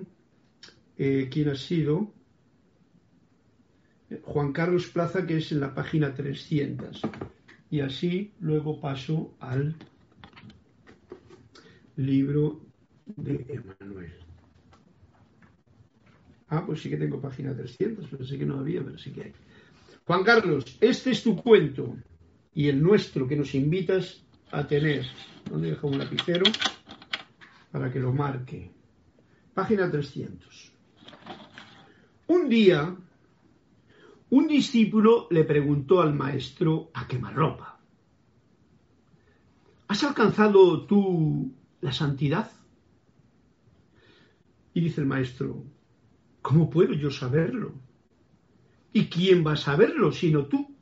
[0.97, 2.13] eh, ¿quién ha sido?
[4.23, 7.03] Juan Carlos Plaza, que es en la página 300.
[7.71, 9.77] Y así luego paso al
[11.95, 12.61] libro
[13.15, 14.13] de Emanuel.
[16.49, 19.23] Ah, pues sí que tengo página 300, pero sé que no había, pero sí que
[19.23, 19.33] hay.
[20.05, 21.95] Juan Carlos, este es tu cuento
[22.59, 25.07] y el nuestro que nos invitas a tener.
[25.49, 26.43] ¿Dónde dejo un lapicero?
[27.71, 28.73] Para que lo marque.
[29.55, 30.73] Página 300.
[32.27, 32.97] Un día,
[34.31, 37.79] un discípulo le preguntó al maestro a quemarropa.
[39.87, 42.51] ¿Has alcanzado tú la santidad?
[44.75, 45.63] Y dice el maestro,
[46.43, 47.75] ¿cómo puedo yo saberlo?
[48.93, 50.75] ¿Y quién va a saberlo sino tú?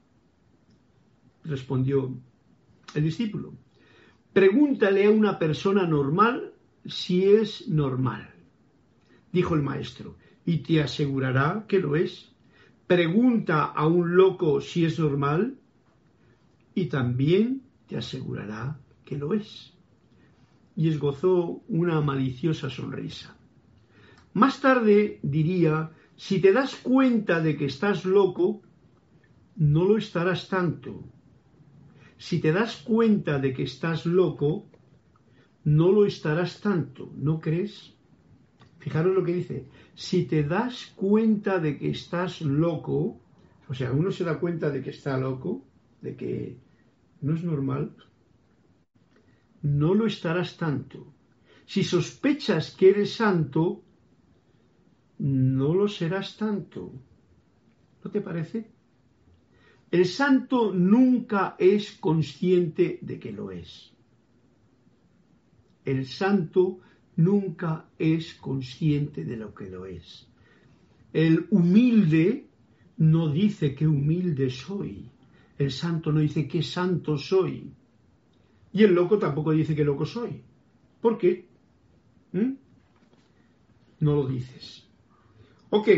[1.47, 2.15] Respondió
[2.95, 3.55] el discípulo.
[4.33, 6.53] Pregúntale a una persona normal
[6.85, 8.35] si es normal.
[9.33, 12.33] Dijo el maestro, y te asegurará que lo es.
[12.87, 15.59] Pregunta a un loco si es normal
[16.75, 19.73] y también te asegurará que lo es.
[20.77, 23.37] Y esgozó una maliciosa sonrisa.
[24.35, 28.63] Más tarde diría si te das cuenta de que estás loco,
[29.57, 31.03] no lo estarás tanto.
[32.19, 34.71] Si te das cuenta de que estás loco,
[35.65, 37.95] no lo estarás tanto, ¿no crees?
[38.79, 39.69] Fijaros lo que dice.
[39.95, 43.21] Si te das cuenta de que estás loco,
[43.69, 45.65] o sea, uno se da cuenta de que está loco,
[46.01, 46.59] de que
[47.21, 47.97] no es normal,
[49.63, 51.13] no lo estarás tanto.
[51.67, 53.83] Si sospechas que eres santo,
[55.19, 56.93] no lo serás tanto.
[58.05, 58.76] ¿No te parece?
[59.97, 63.95] El santo nunca es consciente de que lo es.
[65.87, 66.81] El santo
[67.17, 70.29] nunca es consciente de lo que lo es.
[71.15, 72.45] El humilde
[72.99, 75.09] no dice que humilde soy.
[75.57, 77.73] El santo no dice que santo soy.
[78.75, 80.43] Y el loco tampoco dice que loco soy.
[81.01, 81.47] ¿Por qué?
[82.33, 82.53] ¿Mm?
[84.01, 84.87] No lo dices.
[85.71, 85.89] Ok,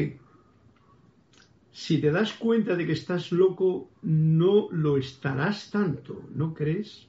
[1.78, 7.06] si te das cuenta de que estás loco, no lo estarás tanto, ¿no crees?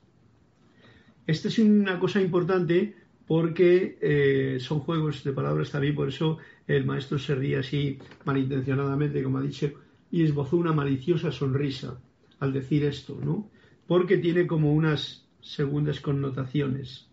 [1.26, 2.94] Esta es una cosa importante
[3.26, 9.24] porque eh, son juegos de palabras también, por eso el maestro se ríe así malintencionadamente,
[9.24, 9.72] como ha dicho,
[10.12, 12.00] y esbozó una maliciosa sonrisa
[12.40, 13.50] al decir esto, ¿no?
[13.88, 17.08] Porque tiene como unas segundas connotaciones.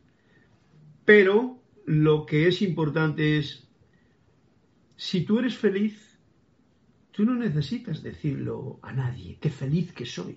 [1.07, 3.67] Pero lo que es importante es,
[4.97, 6.06] si tú eres feliz,
[7.17, 10.37] tú no necesitas decirlo a nadie, qué feliz que soy.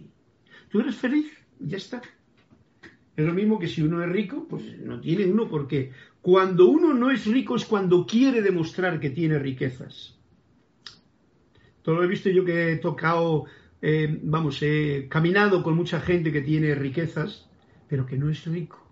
[0.69, 2.01] Tú eres feliz, ya está.
[3.17, 6.93] Es lo mismo que si uno es rico, pues no tiene uno porque cuando uno
[6.93, 10.17] no es rico es cuando quiere demostrar que tiene riquezas.
[11.82, 13.45] Todo lo he visto yo que he tocado,
[13.82, 17.49] eh, vamos, he caminado con mucha gente que tiene riquezas,
[17.89, 18.86] pero que no es rico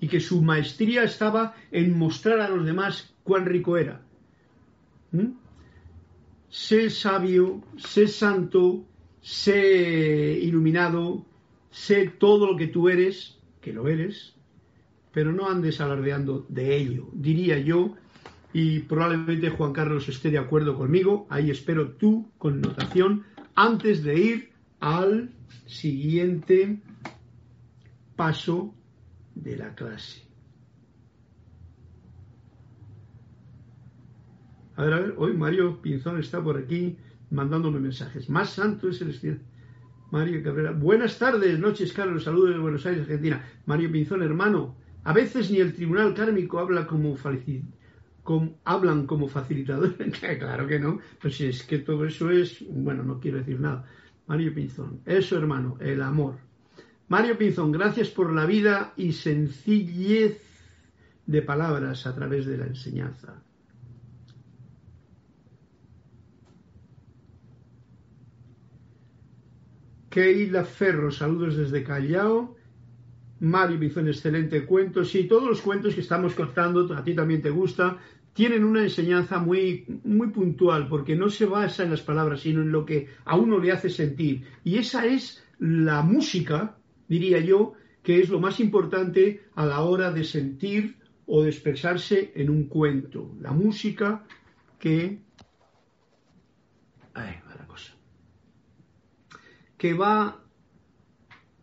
[0.00, 4.00] y que su maestría estaba en mostrar a los demás cuán rico era.
[5.12, 5.39] ¿Mm?
[6.50, 8.84] Sé sabio, sé santo,
[9.20, 11.24] sé iluminado,
[11.70, 14.34] sé todo lo que tú eres, que lo eres,
[15.12, 17.94] pero no andes alardeando de ello, diría yo,
[18.52, 23.24] y probablemente Juan Carlos esté de acuerdo conmigo, ahí espero tu connotación
[23.54, 25.30] antes de ir al
[25.66, 26.80] siguiente
[28.16, 28.74] paso
[29.34, 30.29] de la clase.
[34.80, 36.96] A ver, a ver, hoy Mario Pinzón está por aquí
[37.28, 38.30] mandándome mensajes.
[38.30, 39.36] Más santo es el estilo.
[40.10, 40.72] Mario Cabrera.
[40.72, 42.24] Buenas tardes, noches, Carlos.
[42.24, 43.44] Saludos de Buenos Aires, Argentina.
[43.66, 44.74] Mario Pinzón, hermano.
[45.04, 47.14] A veces ni el tribunal kármico habla como,
[48.64, 49.96] hablan como facilitador.
[50.38, 50.98] claro que no.
[51.20, 53.84] Pues es que todo eso es, bueno, no quiero decir nada.
[54.28, 55.02] Mario Pinzón.
[55.04, 56.38] Eso, hermano, el amor.
[57.08, 60.40] Mario Pinzón, gracias por la vida y sencillez
[61.26, 63.42] de palabras a través de la enseñanza.
[70.10, 72.56] Keila Ferro, saludos desde Callao.
[73.40, 75.04] Mario Pinzón, excelente cuento.
[75.04, 77.96] Sí, todos los cuentos que estamos contando, a ti también te gusta,
[78.34, 82.70] tienen una enseñanza muy, muy puntual, porque no se basa en las palabras, sino en
[82.70, 84.44] lo que a uno le hace sentir.
[84.62, 86.76] Y esa es la música
[87.10, 90.96] diría yo, que es lo más importante a la hora de sentir
[91.26, 93.34] o de expresarse en un cuento.
[93.40, 94.24] La música
[94.78, 95.18] que...
[97.12, 97.92] Ay, mala cosa.
[99.80, 100.44] Que va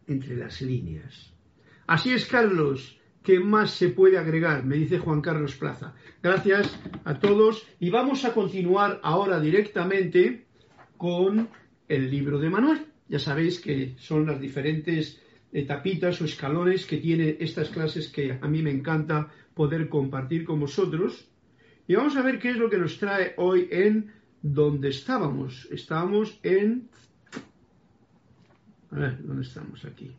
[0.08, 1.36] entre las líneas.
[1.86, 3.00] Así es, Carlos.
[3.22, 4.66] ¿Qué más se puede agregar?
[4.66, 5.94] Me dice Juan Carlos Plaza.
[6.24, 10.48] Gracias a todos y vamos a continuar ahora directamente
[10.98, 11.48] con
[11.88, 12.88] el libro de Manuel.
[13.08, 15.22] Ya sabéis que son las diferentes
[15.54, 20.60] etapitas o escalones que tiene estas clases que a mí me encanta poder compartir con
[20.60, 21.30] vosotros.
[21.88, 24.12] Y vamos a ver qué es lo que nos trae hoy en
[24.42, 25.68] donde estábamos.
[25.70, 26.90] Estábamos en...
[28.92, 30.16] A ver, ¿dónde estamos aquí?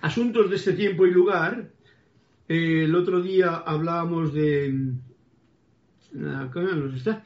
[0.00, 1.70] Asuntos de este tiempo y lugar.
[2.48, 4.92] Eh, el otro día hablábamos de...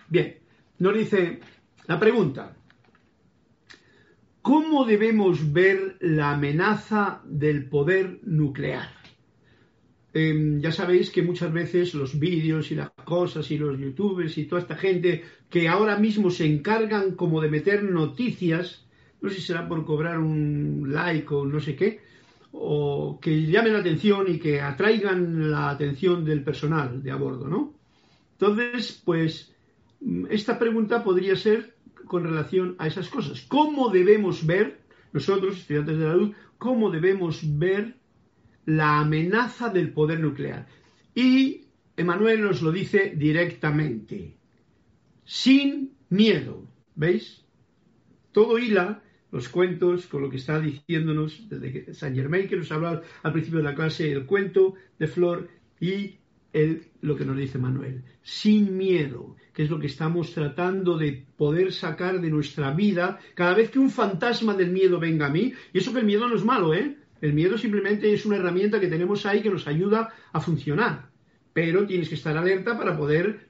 [0.09, 0.39] Bien,
[0.79, 1.41] nos dice
[1.87, 2.57] la pregunta.
[4.43, 9.00] ¿Cómo debemos ver la amenaza del poder nuclear?
[10.13, 14.47] Em, ya sabéis que muchas veces los vídeos y las cosas y los youtubers y
[14.47, 18.87] toda esta gente que ahora mismo se encargan como de meter noticias,
[19.21, 22.01] no sé si será por cobrar un like o no sé qué,
[22.53, 27.47] o que llamen la atención y que atraigan la atención del personal de a bordo,
[27.47, 27.75] ¿no?
[28.33, 29.55] Entonces, pues
[30.29, 33.43] esta pregunta podría ser con relación a esas cosas.
[33.43, 34.81] ¿Cómo debemos ver,
[35.13, 38.00] nosotros, estudiantes de la luz, cómo debemos ver
[38.67, 40.67] la amenaza del poder nuclear?
[41.15, 44.37] Y Emanuel nos lo dice directamente,
[45.25, 46.67] sin miedo.
[46.95, 47.45] ¿Veis?
[48.33, 49.03] Todo hila
[49.33, 53.33] los cuentos con lo que está diciéndonos desde que Saint Germain, que nos hablado al
[53.33, 55.49] principio de la clase, el cuento de Flor
[55.81, 56.17] y
[57.03, 61.73] lo que nos dice Manuel, sin miedo, que es lo que estamos tratando de poder
[61.73, 65.53] sacar de nuestra vida cada vez que un fantasma del miedo venga a mí.
[65.73, 66.97] Y eso que el miedo no es malo, ¿eh?
[67.21, 71.11] El miedo simplemente es una herramienta que tenemos ahí que nos ayuda a funcionar.
[71.53, 73.49] Pero tienes que estar alerta para poder,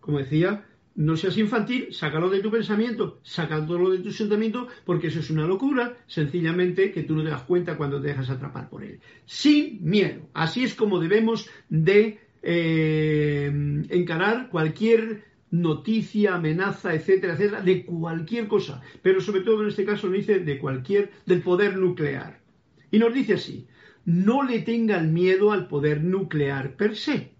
[0.00, 0.64] como decía,
[0.96, 5.46] no seas infantil, sácalo de tu pensamiento, sácalo de tu sentimiento, porque eso es una
[5.46, 9.00] locura, sencillamente que tú no te das cuenta cuando te dejas atrapar por él.
[9.24, 10.28] Sin miedo.
[10.34, 13.50] Así es como debemos de eh,
[13.88, 20.06] encarar cualquier noticia, amenaza, etcétera, etcétera, de cualquier cosa, pero sobre todo en este caso
[20.06, 22.39] nos dice de cualquier, del poder nuclear.
[22.90, 23.66] Y nos dice así,
[24.04, 27.32] no le tengan miedo al poder nuclear per se.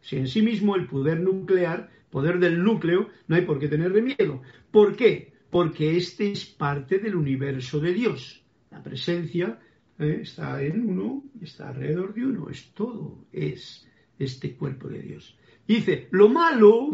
[0.00, 4.02] Si en sí mismo el poder nuclear, poder del núcleo, no hay por qué tenerle
[4.02, 4.42] miedo.
[4.70, 5.32] ¿Por qué?
[5.50, 8.42] Porque este es parte del universo de Dios.
[8.70, 9.58] La presencia
[9.98, 13.86] eh, está en uno, está alrededor de uno, es todo, es
[14.18, 15.36] este cuerpo de Dios.
[15.66, 16.90] Dice, lo malo,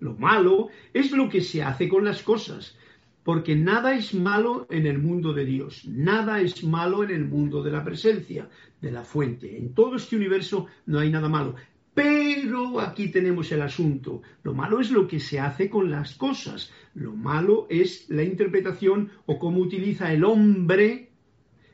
[0.00, 2.76] lo malo es lo que se hace con las cosas,
[3.22, 7.62] porque nada es malo en el mundo de Dios, nada es malo en el mundo
[7.62, 8.48] de la presencia,
[8.80, 9.58] de la fuente.
[9.58, 11.54] En todo este universo no hay nada malo.
[11.92, 14.22] Pero aquí tenemos el asunto.
[14.42, 16.72] Lo malo es lo que se hace con las cosas.
[16.94, 21.10] Lo malo es la interpretación o cómo utiliza el hombre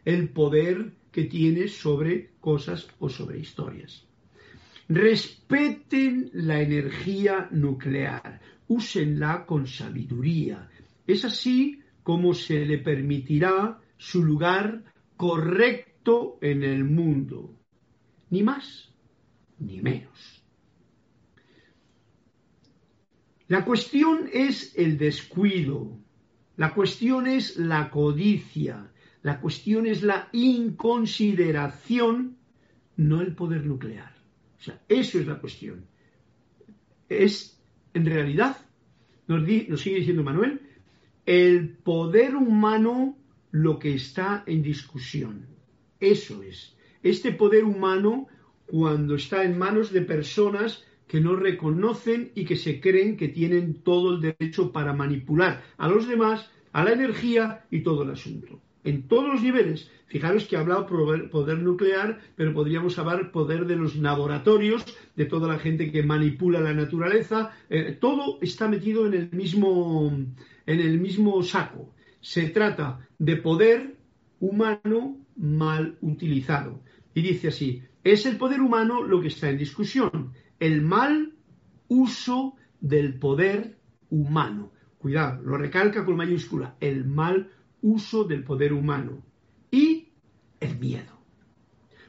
[0.04, 4.06] el poder que tiene sobre cosas o sobre historias.
[4.88, 10.68] Respeten la energía nuclear, úsenla con sabiduría.
[11.06, 14.84] Es así como se le permitirá su lugar
[15.16, 17.54] correcto en el mundo.
[18.30, 18.92] Ni más
[19.58, 20.42] ni menos.
[23.48, 25.96] La cuestión es el descuido,
[26.56, 28.90] la cuestión es la codicia,
[29.22, 32.38] la cuestión es la inconsideración,
[32.96, 34.16] no el poder nuclear.
[34.58, 35.86] O sea, eso es la cuestión.
[37.08, 37.62] Es,
[37.94, 38.56] en realidad,
[39.28, 39.48] nos,
[39.80, 40.62] sigue diciendo Manuel,
[41.26, 43.16] el poder humano
[43.50, 45.46] lo que está en discusión.
[46.00, 46.76] Eso es.
[47.02, 48.28] Este poder humano
[48.66, 53.74] cuando está en manos de personas que no reconocen y que se creen que tienen
[53.74, 58.60] todo el derecho para manipular a los demás, a la energía y todo el asunto.
[58.84, 59.90] En todos los niveles.
[60.06, 64.84] Fijaros que he hablado poder, nuclear, pero podríamos hablar poder de los laboratorios,
[65.16, 67.50] de toda la gente que manipula la naturaleza.
[67.68, 70.12] Eh, todo está metido en el mismo,
[70.66, 71.94] en el mismo saco.
[72.20, 73.96] Se trata de poder
[74.40, 76.82] humano mal utilizado.
[77.14, 81.32] Y dice así, es el poder humano lo que está en discusión, el mal
[81.88, 83.78] uso del poder
[84.10, 84.72] humano.
[84.98, 87.50] Cuidado, lo recalca con mayúscula, el mal
[87.82, 89.22] uso del poder humano.
[89.70, 90.08] Y
[90.60, 91.15] el miedo.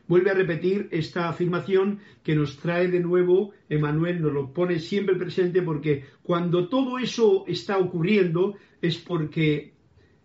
[0.08, 5.16] Vuelve a repetir esta afirmación que nos trae de nuevo Emanuel, nos lo pone siempre
[5.16, 9.74] presente porque cuando todo eso está ocurriendo es porque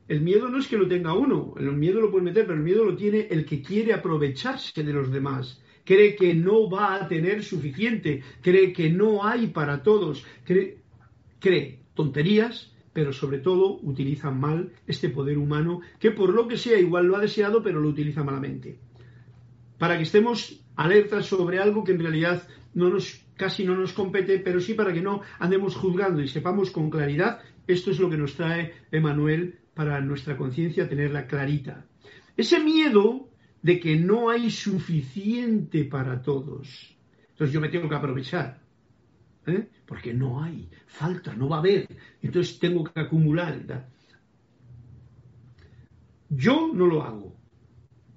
[0.08, 2.64] el miedo no es que lo tenga uno, el miedo lo puede meter, pero el
[2.64, 7.08] miedo lo tiene el que quiere aprovecharse de los demás cree que no va a
[7.08, 10.78] tener suficiente, cree que no hay para todos, cree,
[11.38, 16.78] cree tonterías, pero sobre todo utiliza mal este poder humano que por lo que sea
[16.78, 18.78] igual lo ha deseado, pero lo utiliza malamente.
[19.82, 22.46] Para que estemos alertas sobre algo que en realidad
[23.36, 27.40] casi no nos compete, pero sí para que no andemos juzgando y sepamos con claridad,
[27.66, 31.84] esto es lo que nos trae Emanuel para nuestra conciencia tenerla clarita.
[32.36, 33.28] Ese miedo
[33.60, 36.96] de que no hay suficiente para todos.
[37.30, 38.62] Entonces yo me tengo que aprovechar,
[39.48, 39.68] ¿eh?
[39.84, 41.88] porque no hay, falta, no va a haber.
[42.22, 43.88] Entonces tengo que acumular.
[46.28, 47.36] Yo no lo hago.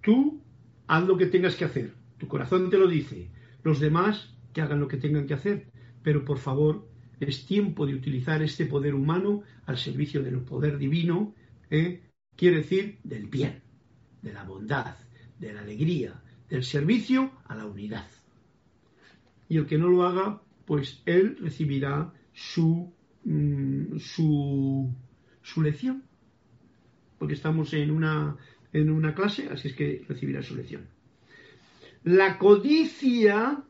[0.04, 0.45] Tú
[0.88, 1.94] haz lo que tengas que hacer.
[2.18, 3.30] Tu corazón te lo dice.
[3.64, 5.68] Los demás que hagan lo que tengan que hacer.
[6.04, 6.88] Pero por favor,
[7.20, 11.34] es tiempo de utilizar este poder humano al servicio del poder divino.
[11.70, 12.02] ¿eh?
[12.36, 13.62] Quiere decir del bien,
[14.22, 14.96] de la bondad,
[15.40, 18.08] de la alegría, del servicio a la unidad.
[19.50, 24.94] Y el que no lo haga, pues él recibirá su, mm, su,
[25.42, 26.04] su lección.
[27.18, 28.36] Porque estamos en una,
[28.76, 30.88] en una clase, así es que recibirá su lección.
[32.04, 33.64] La codicia,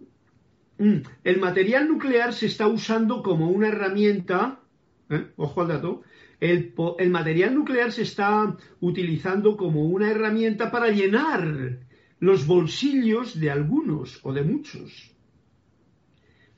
[0.79, 4.61] mm, el material nuclear se está usando como una herramienta,
[5.09, 5.27] ¿eh?
[5.37, 6.01] ojo al dato,
[6.39, 6.73] el,
[7.11, 11.79] material nuclear se está utilizando como una herramienta para llenar
[12.19, 15.15] los bolsillos de algunos o de muchos.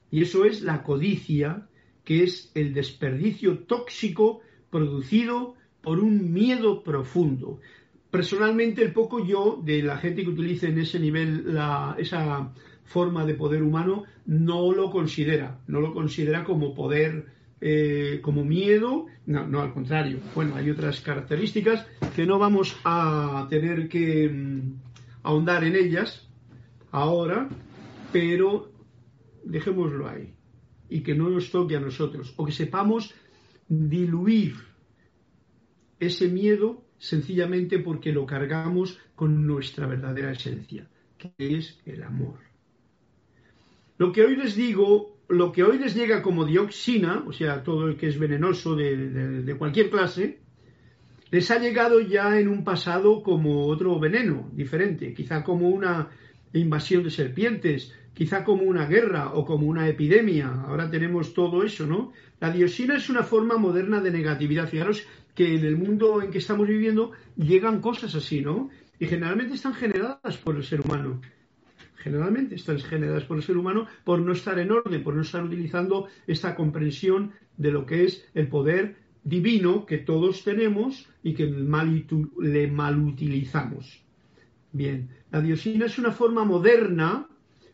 [0.10, 1.68] Y eso es la codicia,
[2.06, 4.40] que es el desperdicio tóxico
[4.70, 7.60] producido por un miedo profundo.
[8.10, 11.58] Personalmente, el poco yo de la gente que utilice en ese nivel
[11.98, 12.54] esa
[12.86, 17.26] forma de poder humano no lo considera, no lo considera como poder
[17.60, 20.20] eh, como miedo, no, no al contrario.
[20.36, 21.86] Bueno, hay otras características
[22.16, 24.74] que no vamos a tener que mm,
[25.24, 26.30] ahondar en ellas
[26.92, 27.50] ahora,
[28.14, 28.72] pero
[29.44, 30.34] dejémoslo ahí
[30.90, 33.14] y que no nos toque a nosotros o que sepamos
[33.68, 34.56] diluir
[36.00, 40.88] ese miedo sencillamente porque lo cargamos con nuestra verdadera esencia,
[41.18, 42.40] que es el amor.
[43.98, 47.88] Lo que hoy les digo lo que hoy les llega como dioxina, o sea, todo
[47.88, 50.40] el que es venenoso de, cualquier clase,
[51.32, 56.10] les ha llegado ya en un pasado como otro veneno diferente, quizá como una,
[56.54, 60.48] invasión de serpientes, quizá como una guerra o como una epidemia.
[60.68, 62.14] Ahora tenemos todo eso, ¿no?
[62.40, 64.70] La dioxina es una forma moderna de negatividad.
[64.70, 68.70] Fijaros que en el mundo en que estamos viviendo llegan cosas así, ¿no?
[69.00, 71.22] Y generalmente están generadas por el ser humano.
[71.98, 75.44] Generalmente están generadas por el ser humano por no estar en orden, por no estar
[75.44, 81.46] utilizando esta comprensión de lo que es el poder divino que todos tenemos y que
[81.46, 84.07] le malutilizamos.
[84.72, 87.28] Bien, la dioxina es una forma moderna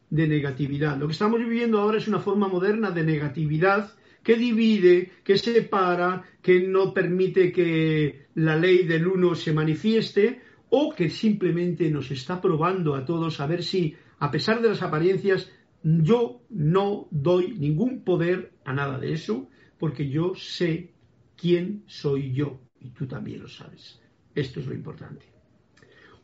[0.09, 0.97] de negatividad.
[0.97, 3.91] Lo que estamos viviendo ahora es una forma moderna de negatividad
[4.21, 10.93] que divide, que separa, que no permite que la ley del uno se manifieste o
[10.95, 15.51] que simplemente nos está probando a todos a ver si, a pesar de las apariencias,
[15.83, 20.93] yo no doy ningún poder a nada de eso, porque yo sé
[21.35, 23.99] quién soy yo y tú también lo sabes.
[24.33, 25.32] Esto es lo importante.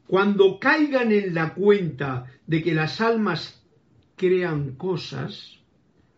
[0.09, 3.63] Cuando caigan en la cuenta de que las almas
[4.15, 5.59] crean cosas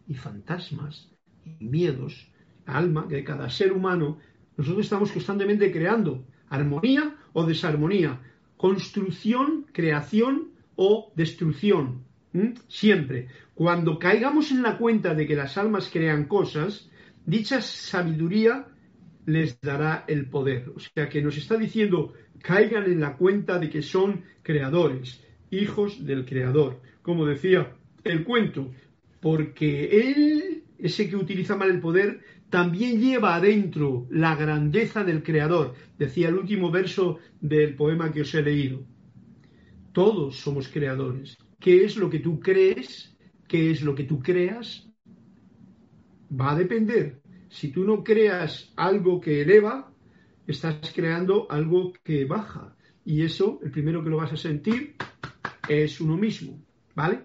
[0.07, 1.11] y fantasmas
[1.59, 2.31] y miedos,
[2.65, 4.17] la alma de cada ser humano,
[4.55, 8.21] nosotros estamos constantemente creando armonía o desarmonía,
[8.55, 12.05] construcción, creación o destrucción.
[12.69, 13.27] Siempre.
[13.53, 16.89] Cuando caigamos en la cuenta de que las almas crean cosas,
[17.25, 18.67] dicha sabiduría
[19.25, 20.71] les dará el poder.
[20.73, 26.05] O sea que nos está diciendo, caigan en la cuenta de que son creadores, hijos
[26.05, 26.81] del creador.
[27.01, 28.71] Como decía el cuento,
[29.19, 35.75] porque él, ese que utiliza mal el poder, también lleva adentro la grandeza del creador.
[35.97, 38.83] Decía el último verso del poema que os he leído.
[39.93, 41.37] Todos somos creadores.
[41.59, 43.15] ¿Qué es lo que tú crees?
[43.47, 44.89] ¿Qué es lo que tú creas?
[46.31, 47.21] Va a depender
[47.51, 49.90] si tú no creas algo que eleva,
[50.51, 52.75] estás creando algo que baja.
[53.03, 54.95] Y eso, el primero que lo vas a sentir
[55.67, 56.61] es uno mismo,
[56.95, 57.23] ¿vale?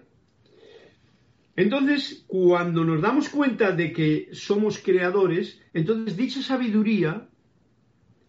[1.55, 7.27] Entonces, cuando nos damos cuenta de que somos creadores, entonces dicha sabiduría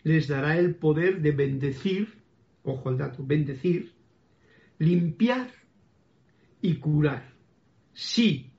[0.03, 2.15] les dará el poder de bendecir,
[2.63, 3.93] ojo al dato, bendecir,
[4.79, 5.51] limpiar
[6.63, 7.35] y curar.
[7.93, 8.51] Sí,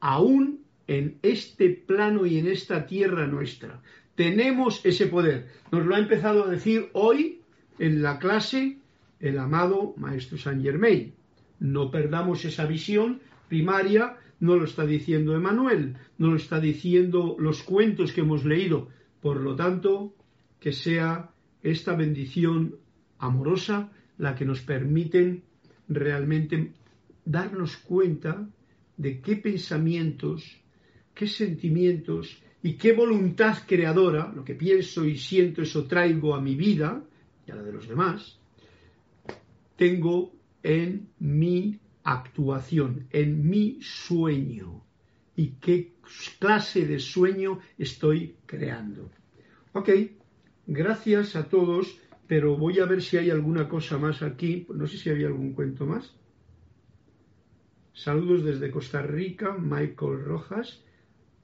[0.00, 3.82] aún en este plano y en esta tierra nuestra.
[4.18, 5.46] Tenemos ese poder.
[5.70, 7.42] Nos lo ha empezado a decir hoy
[7.78, 8.78] en la clase
[9.20, 11.14] el amado Maestro Saint Germain.
[11.60, 17.62] No perdamos esa visión primaria, no lo está diciendo Emanuel, no lo está diciendo los
[17.62, 18.88] cuentos que hemos leído.
[19.20, 20.12] Por lo tanto,
[20.58, 21.30] que sea
[21.62, 22.74] esta bendición
[23.20, 25.44] amorosa la que nos permiten
[25.86, 26.72] realmente
[27.24, 28.48] darnos cuenta
[28.96, 30.60] de qué pensamientos
[31.14, 36.54] qué sentimientos y qué voluntad creadora, lo que pienso y siento, eso traigo a mi
[36.56, 37.02] vida
[37.46, 38.38] y a la de los demás,
[39.76, 40.32] tengo
[40.62, 44.82] en mi actuación, en mi sueño
[45.36, 45.92] y qué
[46.40, 49.10] clase de sueño estoy creando.
[49.72, 49.90] Ok,
[50.66, 51.96] gracias a todos,
[52.26, 54.66] pero voy a ver si hay alguna cosa más aquí.
[54.74, 56.12] No sé si había algún cuento más.
[57.92, 60.82] Saludos desde Costa Rica, Michael Rojas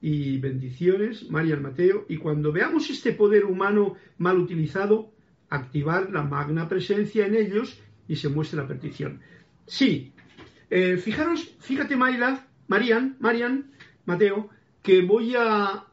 [0.06, 5.14] y bendiciones, María Mateo, y cuando veamos este poder humano mal utilizado,
[5.48, 9.20] activar la magna presencia en ellos y se muestra la petición.
[9.66, 10.12] Sí,
[10.68, 13.70] eh, fijaros, fíjate Mayla, Marian, Marian,
[14.04, 14.50] Mateo,
[14.82, 15.86] que voy a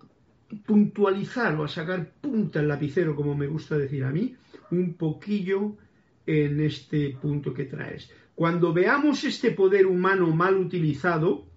[0.65, 4.35] puntualizar o a sacar punta el lapicero, como me gusta decir a mí,
[4.71, 5.77] un poquillo
[6.25, 8.11] en este punto que traes.
[8.35, 11.47] Cuando veamos este poder humano mal utilizado,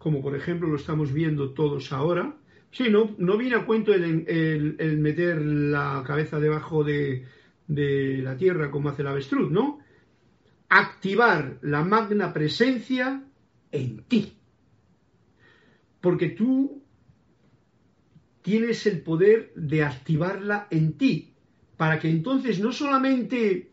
[0.00, 2.34] como por ejemplo lo estamos viendo todos ahora.
[2.70, 7.26] Sí, no, no viene a cuento el, meter la cabeza debajo de,
[7.66, 9.80] de la tierra como hace el avestruz, ¿no?
[10.70, 13.22] Activar la magna presencia
[13.72, 14.38] en ti.
[16.00, 16.82] Porque tú
[18.40, 21.34] tienes el poder de activarla en ti,
[21.76, 23.70] para que entonces no solamente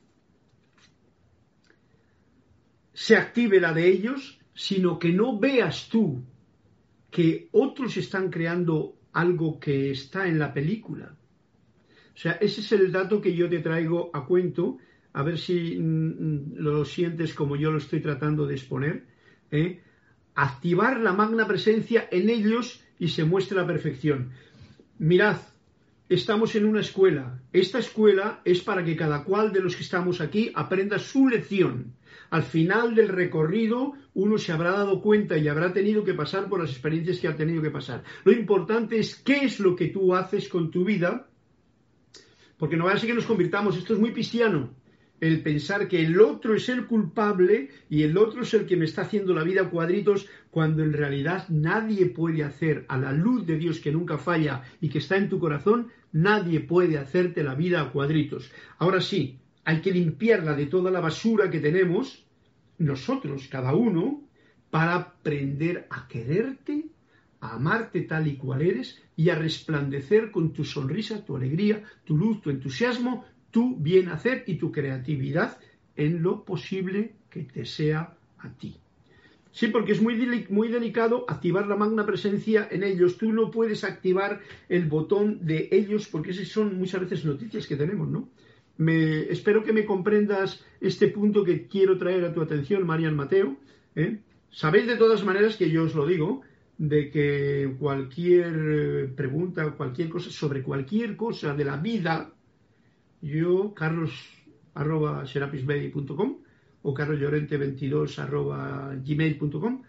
[2.91, 6.24] se active la de ellos, sino que no veas tú
[7.12, 11.16] que otros están creando algo que está en la película.
[12.16, 14.80] O sea, ese es el dato que yo te traigo a cuento,
[15.14, 19.05] a ver si mm, lo sientes como yo lo estoy tratando de exponer.
[19.51, 19.80] ¿eh?
[20.34, 24.32] Activar la magna presencia en ellos y se muestra la perfección.
[24.97, 25.38] Mirad,
[26.10, 27.43] estamos en una escuela.
[27.53, 31.93] Esta escuela es para que cada cual de los que estamos aquí aprenda su lección.
[32.30, 36.59] Al final del recorrido uno se habrá dado cuenta y habrá tenido que pasar por
[36.59, 38.03] las experiencias que ha tenido que pasar.
[38.23, 41.28] Lo importante es qué es lo que tú haces con tu vida,
[42.57, 44.73] porque no va a ser que nos convirtamos, esto es muy cristiano,
[45.19, 48.86] el pensar que el otro es el culpable y el otro es el que me
[48.86, 53.57] está haciendo la vida cuadritos, cuando en realidad nadie puede hacer a la luz de
[53.57, 57.82] Dios que nunca falla y que está en tu corazón, nadie puede hacerte la vida
[57.82, 58.51] a cuadritos.
[58.78, 62.26] Ahora sí, hay que limpiarla de toda la basura que tenemos,
[62.78, 64.24] nosotros, cada uno,
[64.70, 66.86] para aprender a quererte,
[67.41, 72.15] a amarte tal y cual eres y a resplandecer con tu sonrisa, tu alegría, tu
[72.15, 75.59] luz, tu entusiasmo, tu bien hacer y tu creatividad
[75.97, 78.78] en lo posible que te sea a ti.
[79.51, 83.18] Sí, porque es muy, muy delicado activar la magna presencia en ellos.
[83.18, 84.39] Tú no puedes activar
[84.70, 88.30] el botón de ellos porque esas son muchas veces noticias que tenemos, ¿no?
[88.78, 93.57] Me, espero que me comprendas este punto que quiero traer a tu atención, Marian Mateo.
[93.95, 94.19] ¿eh?
[94.51, 96.41] Sabéis de todas maneras que yo os lo digo,
[96.78, 102.32] de que cualquier eh, pregunta, cualquier cosa, sobre cualquier cosa de la vida,
[103.21, 104.11] yo, carlos
[104.75, 105.23] arroba
[106.84, 109.82] o carloslorente22 arroba gmail.com,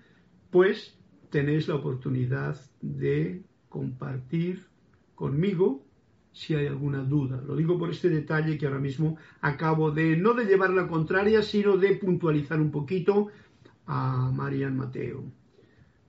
[0.50, 0.98] pues
[1.30, 4.64] tenéis la oportunidad de compartir
[5.14, 5.84] conmigo
[6.38, 7.42] si hay alguna duda.
[7.44, 11.42] Lo digo por este detalle que ahora mismo acabo de, no de llevar la contraria,
[11.42, 13.26] sino de puntualizar un poquito
[13.86, 15.24] a Marian Mateo.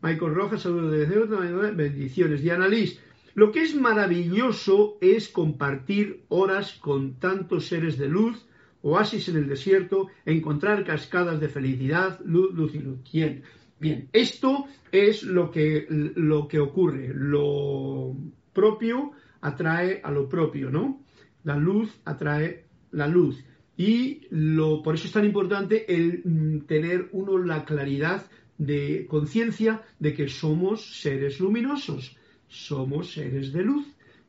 [0.03, 2.43] Michael Rojas, saludos de Dios, bendiciones.
[2.43, 2.99] Diana Liz,
[3.34, 8.45] lo que es maravilloso es compartir horas con tantos seres de luz,
[8.84, 12.99] oasis en el desierto, encontrar cascadas de felicidad, luz, luz y luz.
[13.11, 13.41] Bien,
[13.80, 17.11] bien, esto es lo que, lo que ocurre.
[17.15, 18.15] Lo
[18.53, 21.02] propio atrae a lo propio, ¿no?
[21.44, 23.44] La luz atrae la luz.
[23.78, 28.26] Y lo, por eso es tan importante el mm, tener uno la claridad
[28.58, 32.18] de conciencia de que somos seres luminosos
[32.50, 33.86] somos seres de luz,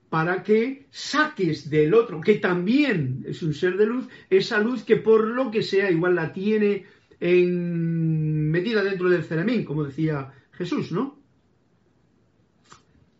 [0.09, 4.97] para que saques del otro, que también es un ser de luz, esa luz que
[4.97, 6.85] por lo que sea igual la tiene
[7.19, 11.19] en, metida dentro del ceramín, como decía Jesús, ¿no?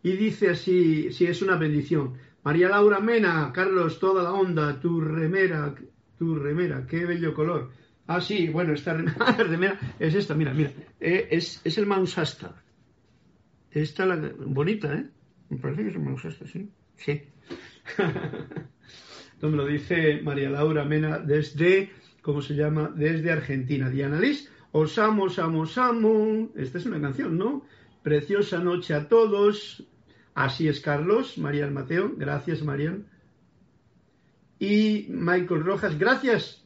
[0.03, 2.13] Y dice así, si es una bendición.
[2.43, 5.75] María Laura Mena, Carlos, toda la onda, tu remera,
[6.17, 7.71] tu remera, qué bello color.
[8.07, 8.93] Ah, sí, bueno, esta
[9.37, 12.63] remera, es esta, mira, mira, eh, es, es el Mausasta.
[13.69, 15.05] Esta la bonita, ¿eh?
[15.49, 16.69] Me parece que se me esta, ¿sí?
[16.97, 17.21] Sí.
[19.33, 21.89] Esto me lo dice María Laura Mena desde,
[22.21, 22.91] ¿cómo se llama?
[22.95, 23.89] Desde Argentina.
[23.89, 26.51] Diana Liz, os amo, os amo, os amo.
[26.55, 27.65] Esta es una canción, ¿no?
[28.03, 29.83] Preciosa noche a todos.
[30.33, 31.37] Así es, Carlos.
[31.37, 32.13] Marian Mateo.
[32.15, 33.07] Gracias, Marian.
[34.59, 35.97] Y Michael Rojas.
[35.97, 36.63] Gracias,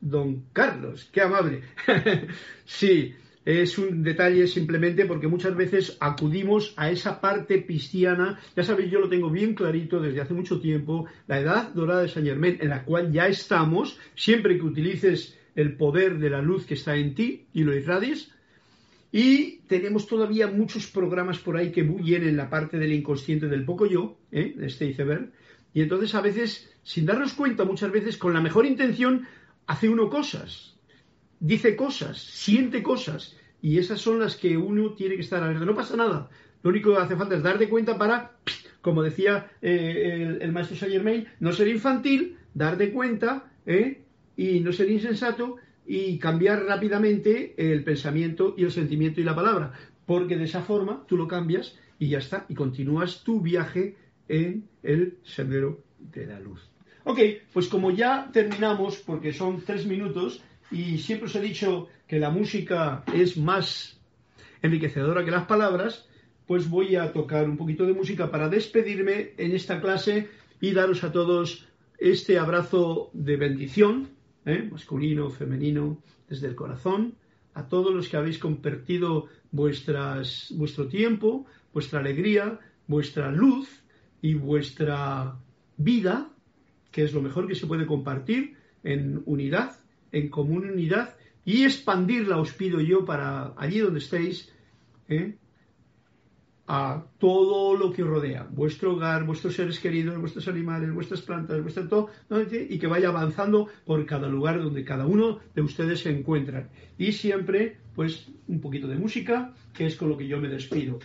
[0.00, 1.08] don Carlos.
[1.12, 1.62] Qué amable.
[2.64, 3.14] sí
[3.44, 9.00] es un detalle simplemente porque muchas veces acudimos a esa parte cristiana, ya sabéis, yo
[9.00, 12.70] lo tengo bien clarito desde hace mucho tiempo, la edad dorada de Saint Germain, en
[12.70, 17.14] la cual ya estamos, siempre que utilices el poder de la luz que está en
[17.14, 18.32] ti y lo irradies,
[19.16, 23.64] y tenemos todavía muchos programas por ahí que bullen en la parte del inconsciente del
[23.64, 24.56] poco yo, ¿eh?
[24.62, 25.30] este iceberg,
[25.72, 29.24] y entonces a veces, sin darnos cuenta, muchas veces con la mejor intención,
[29.68, 30.74] hace uno cosas,
[31.38, 35.64] dice cosas, siente cosas, y esas son las que uno tiene que estar alerta.
[35.64, 36.28] No pasa nada.
[36.64, 38.32] Lo único que hace falta es darte cuenta para,
[38.80, 44.02] como decía eh, el, maestro Saint Germain, no ser infantil, darte cuenta ¿eh?
[44.36, 49.72] y no ser insensato y cambiar rápidamente el pensamiento y el sentimiento y la palabra.
[50.06, 52.46] Porque de esa forma tú lo cambias y ya está.
[52.48, 53.96] Y continúas tu viaje
[54.28, 56.68] en el sendero de la luz.
[57.04, 57.18] Ok,
[57.52, 62.30] pues como ya terminamos, porque son tres minutos, y siempre os he dicho que la
[62.30, 64.00] música es más
[64.62, 66.08] enriquecedora que las palabras,
[66.46, 70.28] pues voy a tocar un poquito de música para despedirme en esta clase
[70.60, 71.68] y daros a todos
[71.98, 74.08] este abrazo de bendición,
[74.46, 74.68] ¿eh?
[74.70, 77.14] masculino, femenino, desde el corazón,
[77.54, 83.68] a todos los que habéis compartido vuestras, vuestro tiempo, vuestra alegría, vuestra luz
[84.20, 85.36] y vuestra
[85.76, 86.30] vida,
[86.90, 89.76] que es lo mejor que se puede compartir en unidad
[90.14, 94.50] en común unidad y expandirla, os pido yo, para allí donde estéis,
[95.08, 95.36] ¿eh?
[96.66, 101.60] A todo lo que os rodea, vuestro hogar, vuestros seres queridos, vuestros animales, vuestras plantas,
[101.62, 102.10] vuestro todo,
[102.50, 106.70] y que vaya avanzando por cada lugar donde cada uno de ustedes se encuentran.
[106.96, 111.00] Y siempre, pues, un poquito de música, que es con lo que yo me despido.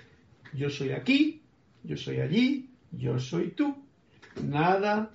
[0.53, 1.41] Yo soy aquí,
[1.84, 3.76] yo soy allí, yo soy tú.
[4.41, 5.12] Nada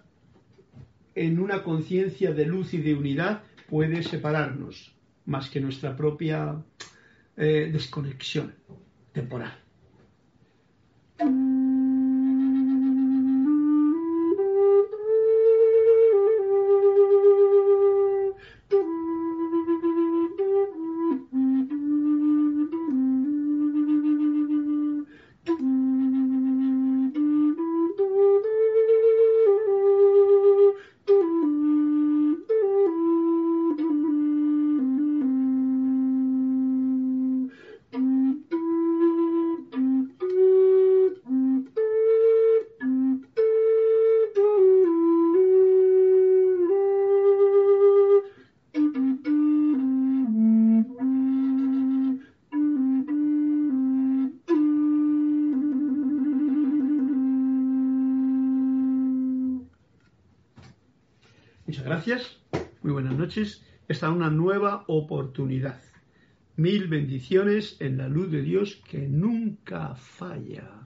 [1.15, 6.63] en una conciencia de luz y de unidad puede separarnos más que nuestra propia
[7.37, 8.55] eh, desconexión
[9.13, 9.64] temporal.
[11.19, 11.54] Muchas
[63.37, 63.65] noches.
[63.89, 65.81] Esta es una nueva oportunidad.
[66.57, 70.84] Mil bendiciones en la luz de Dios que nunca falla.